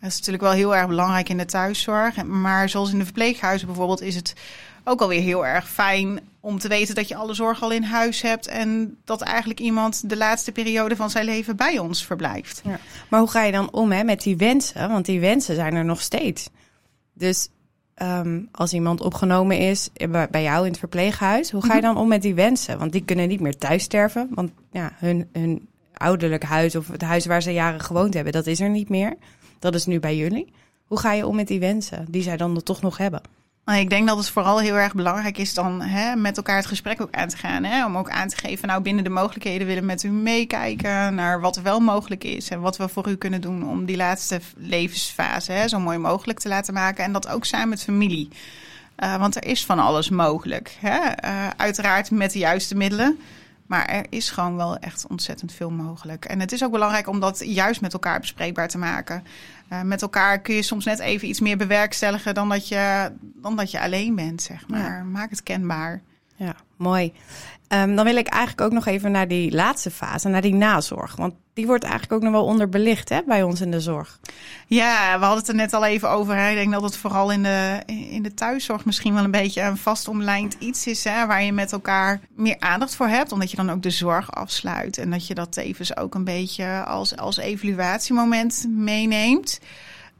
Dat 0.00 0.10
is 0.10 0.16
natuurlijk 0.16 0.42
wel 0.42 0.52
heel 0.52 0.76
erg 0.76 0.86
belangrijk 0.86 1.28
in 1.28 1.38
de 1.38 1.44
thuiszorg. 1.44 2.24
Maar 2.24 2.68
zoals 2.68 2.92
in 2.92 2.98
de 2.98 3.04
verpleeghuizen 3.04 3.66
bijvoorbeeld 3.66 4.00
is 4.00 4.14
het 4.14 4.34
ook 4.84 5.00
alweer 5.00 5.20
heel 5.20 5.46
erg 5.46 5.68
fijn 5.68 6.20
om 6.40 6.58
te 6.58 6.68
weten 6.68 6.94
dat 6.94 7.08
je 7.08 7.14
alle 7.14 7.34
zorg 7.34 7.62
al 7.62 7.70
in 7.72 7.82
huis 7.82 8.22
hebt. 8.22 8.46
En 8.46 8.98
dat 9.04 9.20
eigenlijk 9.20 9.60
iemand 9.60 10.08
de 10.08 10.16
laatste 10.16 10.52
periode 10.52 10.96
van 10.96 11.10
zijn 11.10 11.24
leven 11.24 11.56
bij 11.56 11.78
ons 11.78 12.06
verblijft. 12.06 12.62
Ja. 12.64 12.78
Maar 13.08 13.20
hoe 13.20 13.30
ga 13.30 13.42
je 13.42 13.52
dan 13.52 13.72
om 13.72 13.92
hè, 13.92 14.04
met 14.04 14.22
die 14.22 14.36
wensen? 14.36 14.88
Want 14.88 15.06
die 15.06 15.20
wensen 15.20 15.54
zijn 15.54 15.74
er 15.74 15.84
nog 15.84 16.00
steeds. 16.00 16.48
Dus 17.12 17.48
um, 18.02 18.48
als 18.52 18.72
iemand 18.72 19.00
opgenomen 19.00 19.58
is 19.58 19.88
bij 20.30 20.42
jou 20.42 20.64
in 20.64 20.70
het 20.70 20.78
verpleeghuis, 20.78 21.50
hoe 21.50 21.62
ga 21.62 21.74
je 21.74 21.80
mhm. 21.80 21.92
dan 21.92 22.02
om 22.02 22.08
met 22.08 22.22
die 22.22 22.34
wensen? 22.34 22.78
Want 22.78 22.92
die 22.92 23.04
kunnen 23.04 23.28
niet 23.28 23.40
meer 23.40 23.58
thuis 23.58 23.82
sterven. 23.82 24.28
Want 24.30 24.50
ja, 24.72 24.92
hun, 24.94 25.28
hun 25.32 25.68
ouderlijk 25.92 26.42
huis 26.42 26.76
of 26.76 26.88
het 26.88 27.02
huis 27.02 27.26
waar 27.26 27.42
ze 27.42 27.52
jaren 27.52 27.80
gewoond 27.80 28.14
hebben, 28.14 28.32
dat 28.32 28.46
is 28.46 28.60
er 28.60 28.70
niet 28.70 28.88
meer. 28.88 29.16
Dat 29.60 29.74
is 29.74 29.86
nu 29.86 30.00
bij 30.00 30.16
jullie. 30.16 30.52
Hoe 30.86 30.98
ga 30.98 31.12
je 31.12 31.26
om 31.26 31.36
met 31.36 31.48
die 31.48 31.60
wensen 31.60 32.06
die 32.08 32.22
zij 32.22 32.36
dan 32.36 32.62
toch 32.62 32.82
nog 32.82 32.96
hebben? 32.96 33.20
Nou, 33.64 33.82
ik 33.82 33.90
denk 33.90 34.08
dat 34.08 34.16
het 34.16 34.28
vooral 34.28 34.58
heel 34.58 34.74
erg 34.74 34.94
belangrijk 34.94 35.38
is 35.38 35.54
dan 35.54 35.82
hè, 35.82 36.16
met 36.16 36.36
elkaar 36.36 36.56
het 36.56 36.66
gesprek 36.66 37.00
ook 37.00 37.14
aan 37.14 37.28
te 37.28 37.36
gaan. 37.36 37.64
Hè? 37.64 37.84
Om 37.84 37.96
ook 37.96 38.10
aan 38.10 38.28
te 38.28 38.36
geven, 38.36 38.68
nou 38.68 38.82
binnen 38.82 39.04
de 39.04 39.10
mogelijkheden 39.10 39.66
willen 39.66 39.82
we 39.82 39.88
met 39.88 40.02
u 40.02 40.10
meekijken 40.10 41.14
naar 41.14 41.40
wat 41.40 41.56
wel 41.56 41.80
mogelijk 41.80 42.24
is. 42.24 42.48
En 42.48 42.60
wat 42.60 42.76
we 42.76 42.88
voor 42.88 43.08
u 43.08 43.16
kunnen 43.16 43.40
doen 43.40 43.68
om 43.68 43.84
die 43.84 43.96
laatste 43.96 44.40
levensfase 44.56 45.52
hè, 45.52 45.68
zo 45.68 45.78
mooi 45.78 45.98
mogelijk 45.98 46.38
te 46.38 46.48
laten 46.48 46.74
maken. 46.74 47.04
En 47.04 47.12
dat 47.12 47.28
ook 47.28 47.44
samen 47.44 47.68
met 47.68 47.82
familie. 47.82 48.28
Uh, 49.04 49.16
want 49.16 49.36
er 49.36 49.44
is 49.44 49.64
van 49.64 49.78
alles 49.78 50.08
mogelijk. 50.08 50.76
Hè? 50.80 50.98
Uh, 50.98 51.48
uiteraard 51.56 52.10
met 52.10 52.32
de 52.32 52.38
juiste 52.38 52.76
middelen. 52.76 53.18
Maar 53.70 53.86
er 53.86 54.06
is 54.08 54.30
gewoon 54.30 54.56
wel 54.56 54.76
echt 54.78 55.06
ontzettend 55.06 55.52
veel 55.52 55.70
mogelijk. 55.70 56.24
En 56.24 56.40
het 56.40 56.52
is 56.52 56.64
ook 56.64 56.70
belangrijk 56.70 57.08
om 57.08 57.20
dat 57.20 57.42
juist 57.44 57.80
met 57.80 57.92
elkaar 57.92 58.20
bespreekbaar 58.20 58.68
te 58.68 58.78
maken. 58.78 59.24
Uh, 59.72 59.82
met 59.82 60.02
elkaar 60.02 60.40
kun 60.40 60.54
je 60.54 60.62
soms 60.62 60.84
net 60.84 60.98
even 60.98 61.28
iets 61.28 61.40
meer 61.40 61.56
bewerkstelligen 61.56 62.34
dan 62.34 62.48
dat 62.48 62.68
je, 62.68 63.12
dan 63.20 63.56
dat 63.56 63.70
je 63.70 63.80
alleen 63.80 64.14
bent, 64.14 64.42
zeg 64.42 64.68
maar. 64.68 65.04
Maak 65.04 65.30
het 65.30 65.42
kenbaar. 65.42 66.02
Ja, 66.40 66.54
mooi. 66.76 67.12
Um, 67.68 67.96
dan 67.96 68.04
wil 68.04 68.16
ik 68.16 68.26
eigenlijk 68.26 68.60
ook 68.60 68.72
nog 68.72 68.86
even 68.86 69.10
naar 69.10 69.28
die 69.28 69.52
laatste 69.52 69.90
fase, 69.90 70.28
naar 70.28 70.42
die 70.42 70.54
nazorg. 70.54 71.16
Want 71.16 71.34
die 71.54 71.66
wordt 71.66 71.84
eigenlijk 71.84 72.12
ook 72.12 72.22
nog 72.22 72.32
wel 72.32 72.44
onderbelicht 72.44 73.08
hè, 73.08 73.20
bij 73.26 73.42
ons 73.42 73.60
in 73.60 73.70
de 73.70 73.80
zorg. 73.80 74.20
Ja, 74.66 75.18
we 75.18 75.24
hadden 75.24 75.38
het 75.38 75.48
er 75.48 75.54
net 75.54 75.72
al 75.72 75.84
even 75.84 76.10
over. 76.10 76.36
Hè. 76.36 76.50
Ik 76.50 76.56
denk 76.56 76.72
dat 76.72 76.82
het 76.82 76.96
vooral 76.96 77.32
in 77.32 77.42
de, 77.42 77.82
in 77.86 78.22
de 78.22 78.34
thuiszorg 78.34 78.84
misschien 78.84 79.14
wel 79.14 79.24
een 79.24 79.30
beetje 79.30 79.62
een 79.62 79.76
vast 79.76 80.08
omlijnd 80.08 80.56
iets 80.58 80.86
is. 80.86 81.04
Hè, 81.04 81.26
waar 81.26 81.42
je 81.42 81.52
met 81.52 81.72
elkaar 81.72 82.20
meer 82.34 82.56
aandacht 82.58 82.94
voor 82.94 83.08
hebt. 83.08 83.32
Omdat 83.32 83.50
je 83.50 83.56
dan 83.56 83.70
ook 83.70 83.82
de 83.82 83.90
zorg 83.90 84.32
afsluit. 84.32 84.98
En 84.98 85.10
dat 85.10 85.26
je 85.26 85.34
dat 85.34 85.52
tevens 85.52 85.96
ook 85.96 86.14
een 86.14 86.24
beetje 86.24 86.84
als, 86.84 87.16
als 87.16 87.36
evaluatiemoment 87.36 88.66
meeneemt. 88.68 89.60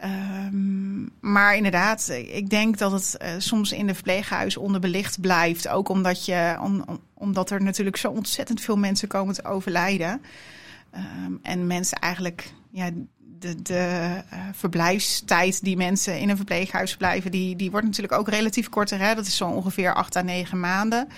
Um, 0.04 1.12
maar 1.20 1.56
inderdaad, 1.56 2.08
ik 2.08 2.50
denk 2.50 2.78
dat 2.78 2.92
het 2.92 3.16
uh, 3.22 3.28
soms 3.38 3.72
in 3.72 3.86
de 3.86 3.94
verpleeghuis 3.94 4.56
onderbelicht 4.56 5.20
blijft. 5.20 5.68
Ook 5.68 5.88
omdat, 5.88 6.24
je, 6.24 6.56
om, 6.60 6.82
om, 6.86 7.00
omdat 7.14 7.50
er 7.50 7.62
natuurlijk 7.62 7.96
zo 7.96 8.10
ontzettend 8.10 8.60
veel 8.60 8.76
mensen 8.76 9.08
komen 9.08 9.34
te 9.34 9.44
overlijden. 9.44 10.22
Um, 11.26 11.38
en 11.42 11.66
mensen 11.66 11.98
eigenlijk, 11.98 12.52
ja, 12.70 12.90
de, 13.38 13.62
de 13.62 14.22
uh, 14.32 14.40
verblijfstijd 14.52 15.64
die 15.64 15.76
mensen 15.76 16.18
in 16.18 16.28
een 16.28 16.36
verpleeghuis 16.36 16.96
blijven, 16.96 17.30
die, 17.30 17.56
die 17.56 17.70
wordt 17.70 17.86
natuurlijk 17.86 18.18
ook 18.18 18.28
relatief 18.28 18.68
korter. 18.68 18.98
Hè? 18.98 19.14
Dat 19.14 19.26
is 19.26 19.36
zo 19.36 19.48
ongeveer 19.48 19.94
acht 19.94 20.16
à 20.16 20.20
negen 20.20 20.60
maanden. 20.60 21.08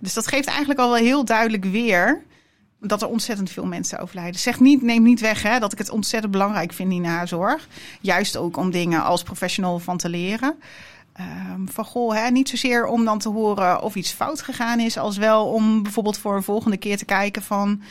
Dus 0.00 0.14
dat 0.14 0.26
geeft 0.26 0.48
eigenlijk 0.48 0.80
al 0.80 0.90
wel 0.90 1.04
heel 1.04 1.24
duidelijk 1.24 1.64
weer 1.64 2.24
dat 2.80 3.02
er 3.02 3.08
ontzettend 3.08 3.50
veel 3.50 3.66
mensen 3.66 3.98
overlijden. 3.98 4.40
Zeg 4.40 4.60
niet, 4.60 4.82
neem 4.82 5.02
niet 5.02 5.20
weg 5.20 5.42
hè, 5.42 5.58
dat 5.58 5.72
ik 5.72 5.78
het 5.78 5.90
ontzettend 5.90 6.32
belangrijk 6.32 6.72
vind, 6.72 6.90
die 6.90 7.00
nazorg. 7.00 7.68
Juist 8.00 8.36
ook 8.36 8.56
om 8.56 8.70
dingen 8.70 9.02
als 9.02 9.22
professional 9.22 9.78
van 9.78 9.96
te 9.96 10.08
leren. 10.08 10.54
Um, 11.52 11.68
van 11.68 11.84
goh, 11.84 12.14
hè, 12.14 12.30
niet 12.30 12.48
zozeer 12.48 12.86
om 12.86 13.04
dan 13.04 13.18
te 13.18 13.28
horen 13.28 13.82
of 13.82 13.94
iets 13.94 14.12
fout 14.12 14.42
gegaan 14.42 14.80
is, 14.80 14.98
als 14.98 15.16
wel 15.16 15.46
om 15.46 15.82
bijvoorbeeld 15.82 16.18
voor 16.18 16.36
een 16.36 16.42
volgende 16.42 16.76
keer 16.76 16.96
te 16.96 17.04
kijken 17.04 17.42
van 17.42 17.82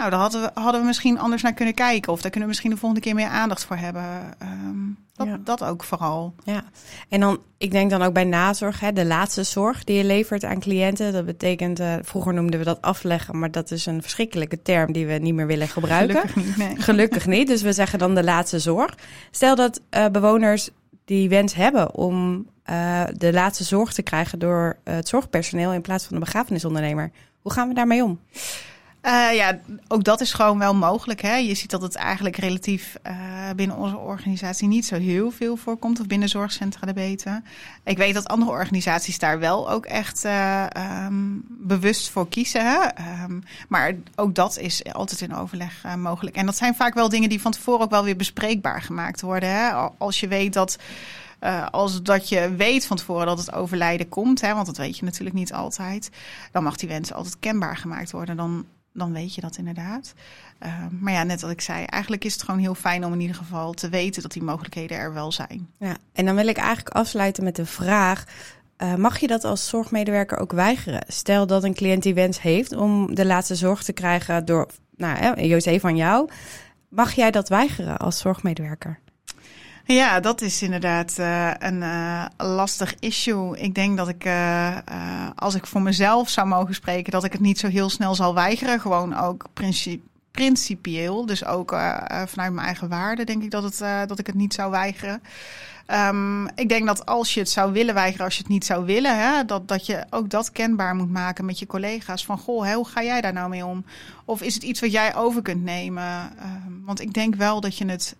nou, 0.00 0.12
daar 0.12 0.20
hadden 0.20 0.40
we, 0.42 0.60
hadden 0.60 0.80
we 0.80 0.86
misschien 0.86 1.18
anders 1.18 1.42
naar 1.42 1.52
kunnen 1.52 1.74
kijken. 1.74 2.12
Of 2.12 2.20
daar 2.20 2.30
kunnen 2.30 2.48
we 2.48 2.54
misschien 2.54 2.70
de 2.70 2.76
volgende 2.76 3.04
keer 3.04 3.14
meer 3.14 3.28
aandacht 3.28 3.64
voor 3.64 3.76
hebben. 3.76 4.04
Um, 4.42 4.98
dat, 5.14 5.26
ja. 5.26 5.38
dat 5.44 5.64
ook 5.64 5.84
vooral. 5.84 6.34
Ja, 6.44 6.64
en 7.08 7.20
dan, 7.20 7.38
ik 7.58 7.70
denk 7.70 7.90
dan 7.90 8.02
ook 8.02 8.12
bij 8.12 8.24
nazorg, 8.24 8.80
hè, 8.80 8.92
de 8.92 9.04
laatste 9.04 9.42
zorg 9.42 9.84
die 9.84 9.96
je 9.96 10.04
levert 10.04 10.44
aan 10.44 10.60
cliënten. 10.60 11.12
Dat 11.12 11.26
betekent, 11.26 11.80
uh, 11.80 11.94
vroeger 12.02 12.34
noemden 12.34 12.58
we 12.58 12.64
dat 12.64 12.82
afleggen, 12.82 13.38
maar 13.38 13.50
dat 13.50 13.70
is 13.70 13.86
een 13.86 14.02
verschrikkelijke 14.02 14.62
term 14.62 14.92
die 14.92 15.06
we 15.06 15.12
niet 15.12 15.34
meer 15.34 15.46
willen 15.46 15.68
gebruiken. 15.78 16.16
Gelukkig 16.16 16.44
niet. 16.44 16.56
Nee. 16.56 16.76
Gelukkig 16.76 17.26
niet. 17.26 17.46
Dus 17.46 17.62
we 17.62 17.72
zeggen 17.72 17.98
dan 17.98 18.14
de 18.14 18.24
laatste 18.24 18.58
zorg. 18.58 18.94
Stel 19.30 19.54
dat 19.54 19.80
uh, 19.90 20.06
bewoners 20.06 20.70
die 21.04 21.28
wens 21.28 21.54
hebben 21.54 21.94
om 21.94 22.46
uh, 22.70 23.02
de 23.16 23.32
laatste 23.32 23.64
zorg 23.64 23.92
te 23.92 24.02
krijgen 24.02 24.38
door 24.38 24.78
het 24.84 25.08
zorgpersoneel 25.08 25.72
in 25.72 25.82
plaats 25.82 26.04
van 26.04 26.14
de 26.14 26.24
begrafenisondernemer. 26.24 27.10
Hoe 27.40 27.52
gaan 27.52 27.68
we 27.68 27.74
daarmee 27.74 28.04
om? 28.04 28.20
Uh, 29.02 29.34
ja, 29.34 29.58
ook 29.88 30.04
dat 30.04 30.20
is 30.20 30.32
gewoon 30.32 30.58
wel 30.58 30.74
mogelijk. 30.74 31.20
Hè? 31.20 31.36
Je 31.36 31.54
ziet 31.54 31.70
dat 31.70 31.82
het 31.82 31.94
eigenlijk 31.94 32.36
relatief 32.36 32.96
uh, 33.06 33.12
binnen 33.56 33.76
onze 33.76 33.96
organisatie 33.96 34.68
niet 34.68 34.86
zo 34.86 34.96
heel 34.96 35.30
veel 35.30 35.56
voorkomt. 35.56 36.00
Of 36.00 36.06
binnen 36.06 36.28
zorgcentra 36.28 36.86
de 36.86 36.92
beter. 36.92 37.42
Ik 37.84 37.96
weet 37.96 38.14
dat 38.14 38.28
andere 38.28 38.50
organisaties 38.50 39.18
daar 39.18 39.38
wel 39.38 39.70
ook 39.70 39.86
echt 39.86 40.24
uh, 40.24 40.66
um, 41.06 41.42
bewust 41.48 42.10
voor 42.10 42.28
kiezen. 42.28 42.66
Hè? 42.66 42.80
Um, 43.24 43.42
maar 43.68 43.94
ook 44.14 44.34
dat 44.34 44.58
is 44.58 44.84
altijd 44.84 45.20
in 45.20 45.34
overleg 45.34 45.84
mogelijk. 45.96 46.36
En 46.36 46.46
dat 46.46 46.56
zijn 46.56 46.74
vaak 46.74 46.94
wel 46.94 47.08
dingen 47.08 47.28
die 47.28 47.40
van 47.40 47.52
tevoren 47.52 47.80
ook 47.80 47.90
wel 47.90 48.04
weer 48.04 48.16
bespreekbaar 48.16 48.82
gemaakt 48.82 49.20
worden. 49.20 49.48
Hè? 49.48 49.70
Als 49.98 50.20
je 50.20 50.28
weet 50.28 50.52
dat. 50.52 50.78
Als 51.70 52.02
dat 52.02 52.28
je 52.28 52.54
weet 52.56 52.86
van 52.86 52.96
tevoren 52.96 53.26
dat 53.26 53.38
het 53.38 53.52
overlijden 53.52 54.08
komt, 54.08 54.40
hè, 54.40 54.54
want 54.54 54.66
dat 54.66 54.76
weet 54.76 54.98
je 54.98 55.04
natuurlijk 55.04 55.36
niet 55.36 55.52
altijd, 55.52 56.10
dan 56.52 56.62
mag 56.62 56.76
die 56.76 56.88
wens 56.88 57.12
altijd 57.12 57.38
kenbaar 57.38 57.76
gemaakt 57.76 58.10
worden. 58.10 58.36
Dan 58.36 58.66
dan 58.92 59.12
weet 59.12 59.34
je 59.34 59.40
dat 59.40 59.56
inderdaad. 59.56 60.14
Uh, 60.62 60.86
maar 61.00 61.12
ja, 61.12 61.22
net 61.22 61.40
wat 61.40 61.50
ik 61.50 61.60
zei, 61.60 61.84
eigenlijk 61.84 62.24
is 62.24 62.32
het 62.32 62.42
gewoon 62.42 62.60
heel 62.60 62.74
fijn 62.74 63.04
om 63.04 63.12
in 63.12 63.20
ieder 63.20 63.36
geval 63.36 63.72
te 63.72 63.88
weten 63.88 64.22
dat 64.22 64.32
die 64.32 64.42
mogelijkheden 64.42 64.96
er 64.98 65.12
wel 65.12 65.32
zijn. 65.32 65.68
Ja, 65.78 65.96
en 66.12 66.24
dan 66.24 66.34
wil 66.34 66.46
ik 66.46 66.56
eigenlijk 66.56 66.96
afsluiten 66.96 67.44
met 67.44 67.56
de 67.56 67.66
vraag. 67.66 68.24
Uh, 68.82 68.94
mag 68.94 69.18
je 69.18 69.26
dat 69.26 69.44
als 69.44 69.68
zorgmedewerker 69.68 70.38
ook 70.38 70.52
weigeren? 70.52 71.04
Stel 71.06 71.46
dat 71.46 71.64
een 71.64 71.74
cliënt 71.74 72.02
die 72.02 72.14
wens 72.14 72.40
heeft 72.40 72.72
om 72.72 73.14
de 73.14 73.26
laatste 73.26 73.54
zorg 73.54 73.82
te 73.82 73.92
krijgen 73.92 74.44
door, 74.44 74.68
nou, 74.96 75.42
José 75.42 75.80
van 75.80 75.96
jou. 75.96 76.30
Mag 76.88 77.12
jij 77.12 77.30
dat 77.30 77.48
weigeren 77.48 77.98
als 77.98 78.18
zorgmedewerker? 78.18 78.98
Ja, 79.94 80.20
dat 80.20 80.40
is 80.40 80.62
inderdaad 80.62 81.16
uh, 81.18 81.50
een 81.58 81.82
uh, 81.82 82.24
lastig 82.36 82.94
issue. 82.98 83.58
Ik 83.58 83.74
denk 83.74 83.96
dat 83.96 84.08
ik, 84.08 84.24
uh, 84.24 84.76
als 85.34 85.54
ik 85.54 85.66
voor 85.66 85.82
mezelf 85.82 86.28
zou 86.28 86.46
mogen 86.46 86.74
spreken, 86.74 87.12
dat 87.12 87.24
ik 87.24 87.32
het 87.32 87.40
niet 87.40 87.58
zo 87.58 87.68
heel 87.68 87.90
snel 87.90 88.14
zal 88.14 88.34
weigeren. 88.34 88.80
Gewoon 88.80 89.16
ook 89.16 89.46
principe 89.52 90.08
principieel, 90.30 91.26
dus 91.26 91.44
ook 91.44 91.70
vanuit 92.26 92.52
mijn 92.52 92.58
eigen 92.58 92.88
waarde, 92.88 93.24
denk 93.24 93.42
ik 93.42 93.50
dat, 93.50 93.62
het, 93.62 94.08
dat 94.08 94.18
ik 94.18 94.26
het 94.26 94.34
niet 94.34 94.54
zou 94.54 94.70
weigeren. 94.70 95.22
Um, 95.86 96.46
ik 96.46 96.68
denk 96.68 96.86
dat 96.86 97.06
als 97.06 97.34
je 97.34 97.40
het 97.40 97.50
zou 97.50 97.72
willen 97.72 97.94
weigeren, 97.94 98.24
als 98.24 98.34
je 98.34 98.42
het 98.42 98.50
niet 98.50 98.64
zou 98.64 98.84
willen, 98.84 99.18
hè, 99.18 99.44
dat, 99.44 99.68
dat 99.68 99.86
je 99.86 100.04
ook 100.10 100.30
dat 100.30 100.52
kenbaar 100.52 100.94
moet 100.94 101.10
maken 101.10 101.44
met 101.44 101.58
je 101.58 101.66
collega's. 101.66 102.24
Van 102.24 102.38
goh, 102.38 102.72
hoe 102.72 102.88
ga 102.88 103.02
jij 103.02 103.20
daar 103.20 103.32
nou 103.32 103.48
mee 103.48 103.64
om? 103.64 103.84
Of 104.24 104.42
is 104.42 104.54
het 104.54 104.62
iets 104.62 104.80
wat 104.80 104.92
jij 104.92 105.14
over 105.14 105.42
kunt 105.42 105.62
nemen? 105.62 106.32
Um, 106.66 106.82
want 106.84 107.00
ik 107.00 107.12
denk 107.12 107.34
wel 107.34 107.60
dat 107.60 107.76
je 107.76 107.86
het 107.86 108.16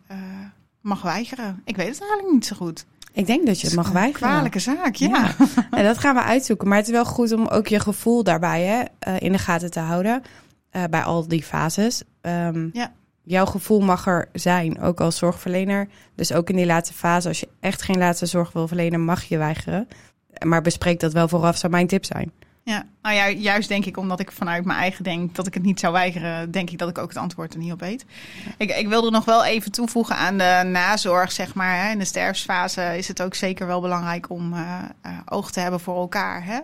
mag 0.81 1.03
weigeren. 1.03 1.63
Ik 1.65 1.77
weet 1.77 1.89
het 1.89 2.01
eigenlijk 2.01 2.33
niet 2.33 2.47
zo 2.47 2.57
goed. 2.57 2.87
Ik 3.13 3.27
denk 3.27 3.47
dat 3.47 3.61
je 3.61 3.67
het 3.67 3.77
mag 3.77 3.91
weigeren. 3.91 4.29
Kwalijke 4.29 4.59
zaak, 4.59 4.95
ja. 4.95 5.35
En 5.71 5.85
dat 5.85 5.99
gaan 5.99 6.15
we 6.15 6.23
uitzoeken. 6.23 6.69
Maar 6.69 6.77
het 6.77 6.87
is 6.87 6.93
wel 6.93 7.05
goed 7.05 7.33
om 7.33 7.47
ook 7.47 7.67
je 7.67 7.81
gevoel 7.81 8.25
daarbij 8.25 8.63
hè, 8.63 8.83
uh, 9.13 9.21
in 9.21 9.33
de 9.33 9.39
gaten 9.39 9.71
te 9.71 9.81
houden. 9.81 10.23
Uh, 10.73 10.85
bij 10.91 11.03
al 11.03 11.29
die 11.29 11.43
fases. 11.43 12.03
Um, 12.23 12.71
ja. 12.73 12.93
Jouw 13.23 13.47
gevoel 13.47 13.81
mag 13.81 14.07
er 14.07 14.29
zijn, 14.33 14.81
ook 14.81 15.01
als 15.01 15.17
zorgverlener. 15.17 15.89
Dus 16.15 16.33
ook 16.33 16.51
in 16.51 16.57
die 16.57 16.67
laatste 16.67 16.95
fase, 16.95 17.29
als 17.29 17.41
je 17.41 17.49
echt 17.61 17.83
geen 17.83 17.99
laatste 17.99 18.27
zorg 18.27 18.53
wil 18.53 18.69
verlenen, 18.69 19.05
mag 19.05 19.25
je 19.25 19.39
weigeren. 19.39 19.89
Maar 20.45 20.63
bespreek 20.63 21.01
dat 21.01 21.13
wel 21.13 21.29
vooraf, 21.29 21.57
zou 21.57 21.73
mijn 21.73 21.87
tip 21.87 22.05
zijn. 22.05 22.33
Ja, 22.63 22.85
nou 23.03 23.15
ja, 23.15 23.29
juist 23.29 23.69
denk 23.69 23.85
ik 23.85 23.97
omdat 23.97 24.21
ik 24.21 24.33
vanuit 24.33 24.65
mijn 24.65 24.79
eigen 24.79 25.05
denk 25.05 25.35
dat 25.35 25.47
ik 25.47 25.55
het 25.55 25.63
niet 25.63 25.81
zou 25.81 25.93
weigeren, 25.93 26.51
denk 26.51 26.71
ik 26.71 26.79
dat 26.79 26.89
ik 26.89 26.99
ook 26.99 27.09
het 27.09 27.19
antwoord 27.19 27.53
er 27.53 27.59
niet 27.59 27.73
op 27.73 27.81
weet. 27.81 28.05
Ik, 28.57 28.71
ik 28.71 28.89
wilde 28.89 29.11
nog 29.11 29.25
wel 29.25 29.45
even 29.45 29.73
toevoegen 29.73 30.17
aan 30.17 30.39
de 30.39 30.69
nazorg, 30.73 31.33
zeg 31.33 31.55
maar. 31.55 31.85
Hè. 31.85 31.91
In 31.91 31.99
de 31.99 32.05
sterfsfase 32.05 32.99
is 32.99 33.09
het 33.09 33.23
ook 33.23 33.35
zeker 33.35 33.67
wel 33.67 33.81
belangrijk 33.81 34.31
om 34.31 34.53
uh, 34.53 34.79
uh, 35.07 35.13
oog 35.25 35.51
te 35.51 35.61
hebben 35.61 35.81
voor 35.81 35.97
elkaar. 35.97 36.45
Hè. 36.45 36.59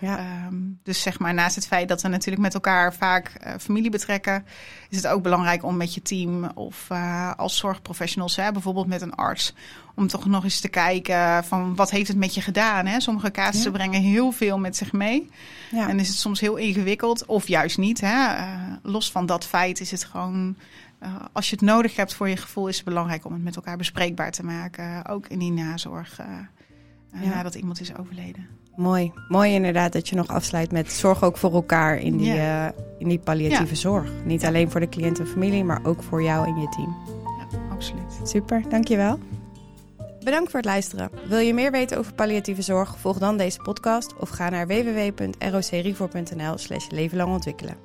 Ja. 0.00 0.44
Um, 0.46 0.78
dus 0.82 1.02
zeg 1.02 1.18
maar, 1.18 1.34
naast 1.34 1.54
het 1.54 1.66
feit 1.66 1.88
dat 1.88 2.02
we 2.02 2.08
natuurlijk 2.08 2.42
met 2.42 2.54
elkaar 2.54 2.94
vaak 2.94 3.32
uh, 3.46 3.52
familie 3.60 3.90
betrekken, 3.90 4.46
is 4.88 4.96
het 4.96 5.06
ook 5.06 5.22
belangrijk 5.22 5.64
om 5.64 5.76
met 5.76 5.94
je 5.94 6.02
team 6.02 6.50
of 6.54 6.90
als 7.36 7.56
zorgprofessionals, 7.56 8.36
hè, 8.36 8.52
bijvoorbeeld 8.52 8.86
met 8.86 9.00
een 9.00 9.14
arts, 9.14 9.54
om 9.94 10.06
toch 10.06 10.26
nog 10.26 10.44
eens 10.44 10.60
te 10.60 10.68
kijken 10.68 11.44
van 11.44 11.74
wat 11.74 11.90
heeft 11.90 12.08
het 12.08 12.16
met 12.16 12.34
je 12.34 12.40
gedaan. 12.40 12.86
Hè? 12.86 13.00
Sommige 13.00 13.30
casussen 13.30 13.72
brengen 13.72 14.02
heel 14.02 14.32
veel 14.32 14.58
met 14.58 14.76
zich 14.76 14.92
mee. 14.92 15.30
Ja. 15.70 15.88
En 15.88 16.00
is 16.00 16.08
het 16.08 16.16
soms 16.16 16.40
heel 16.40 16.56
ingewikkeld 16.56 17.26
of 17.26 17.48
juist 17.48 17.78
niet. 17.78 18.00
Hè? 18.00 18.36
Uh, 18.36 18.52
los 18.82 19.10
van 19.10 19.26
dat 19.26 19.46
feit 19.46 19.80
is 19.80 19.90
het 19.90 20.04
gewoon... 20.04 20.56
Uh, 21.02 21.08
als 21.32 21.50
je 21.50 21.56
het 21.56 21.64
nodig 21.64 21.96
hebt 21.96 22.14
voor 22.14 22.28
je 22.28 22.36
gevoel, 22.36 22.68
is 22.68 22.76
het 22.76 22.84
belangrijk 22.84 23.24
om 23.24 23.32
het 23.32 23.42
met 23.42 23.56
elkaar 23.56 23.76
bespreekbaar 23.76 24.30
te 24.30 24.44
maken. 24.44 25.06
Ook 25.08 25.26
in 25.26 25.38
die 25.38 25.52
nazorg 25.52 26.20
uh, 26.20 26.26
ja. 27.22 27.28
nadat 27.28 27.54
iemand 27.54 27.80
is 27.80 27.96
overleden. 27.96 28.46
Mooi. 28.76 29.12
Mooi 29.28 29.52
inderdaad 29.52 29.92
dat 29.92 30.08
je 30.08 30.16
nog 30.16 30.28
afsluit 30.28 30.72
met 30.72 30.92
zorg 30.92 31.22
ook 31.22 31.36
voor 31.36 31.52
elkaar 31.52 31.98
in 31.98 32.16
die, 32.16 32.34
in 32.98 33.08
die 33.08 33.18
palliatieve 33.18 33.76
zorg. 33.76 34.10
Niet 34.24 34.44
alleen 34.44 34.70
voor 34.70 34.80
de 34.80 34.88
cliënt 34.88 35.18
en 35.18 35.26
familie, 35.26 35.64
maar 35.64 35.80
ook 35.84 36.02
voor 36.02 36.22
jou 36.22 36.46
en 36.46 36.60
je 36.60 36.68
team. 36.68 36.96
Ja, 37.38 37.58
absoluut. 37.70 38.20
Super, 38.24 38.62
dankjewel. 38.68 39.18
Bedankt 40.24 40.50
voor 40.50 40.60
het 40.60 40.68
luisteren. 40.68 41.10
Wil 41.28 41.38
je 41.38 41.54
meer 41.54 41.70
weten 41.70 41.98
over 41.98 42.14
palliatieve 42.14 42.62
zorg? 42.62 42.96
Volg 42.98 43.18
dan 43.18 43.36
deze 43.36 43.58
podcast 43.58 44.14
of 44.16 44.28
ga 44.28 44.48
naar 44.48 44.66
www.rocrefor.nl 44.66 46.58
slash 46.58 46.88
leven 46.88 47.16
lang 47.16 47.32
ontwikkelen. 47.32 47.76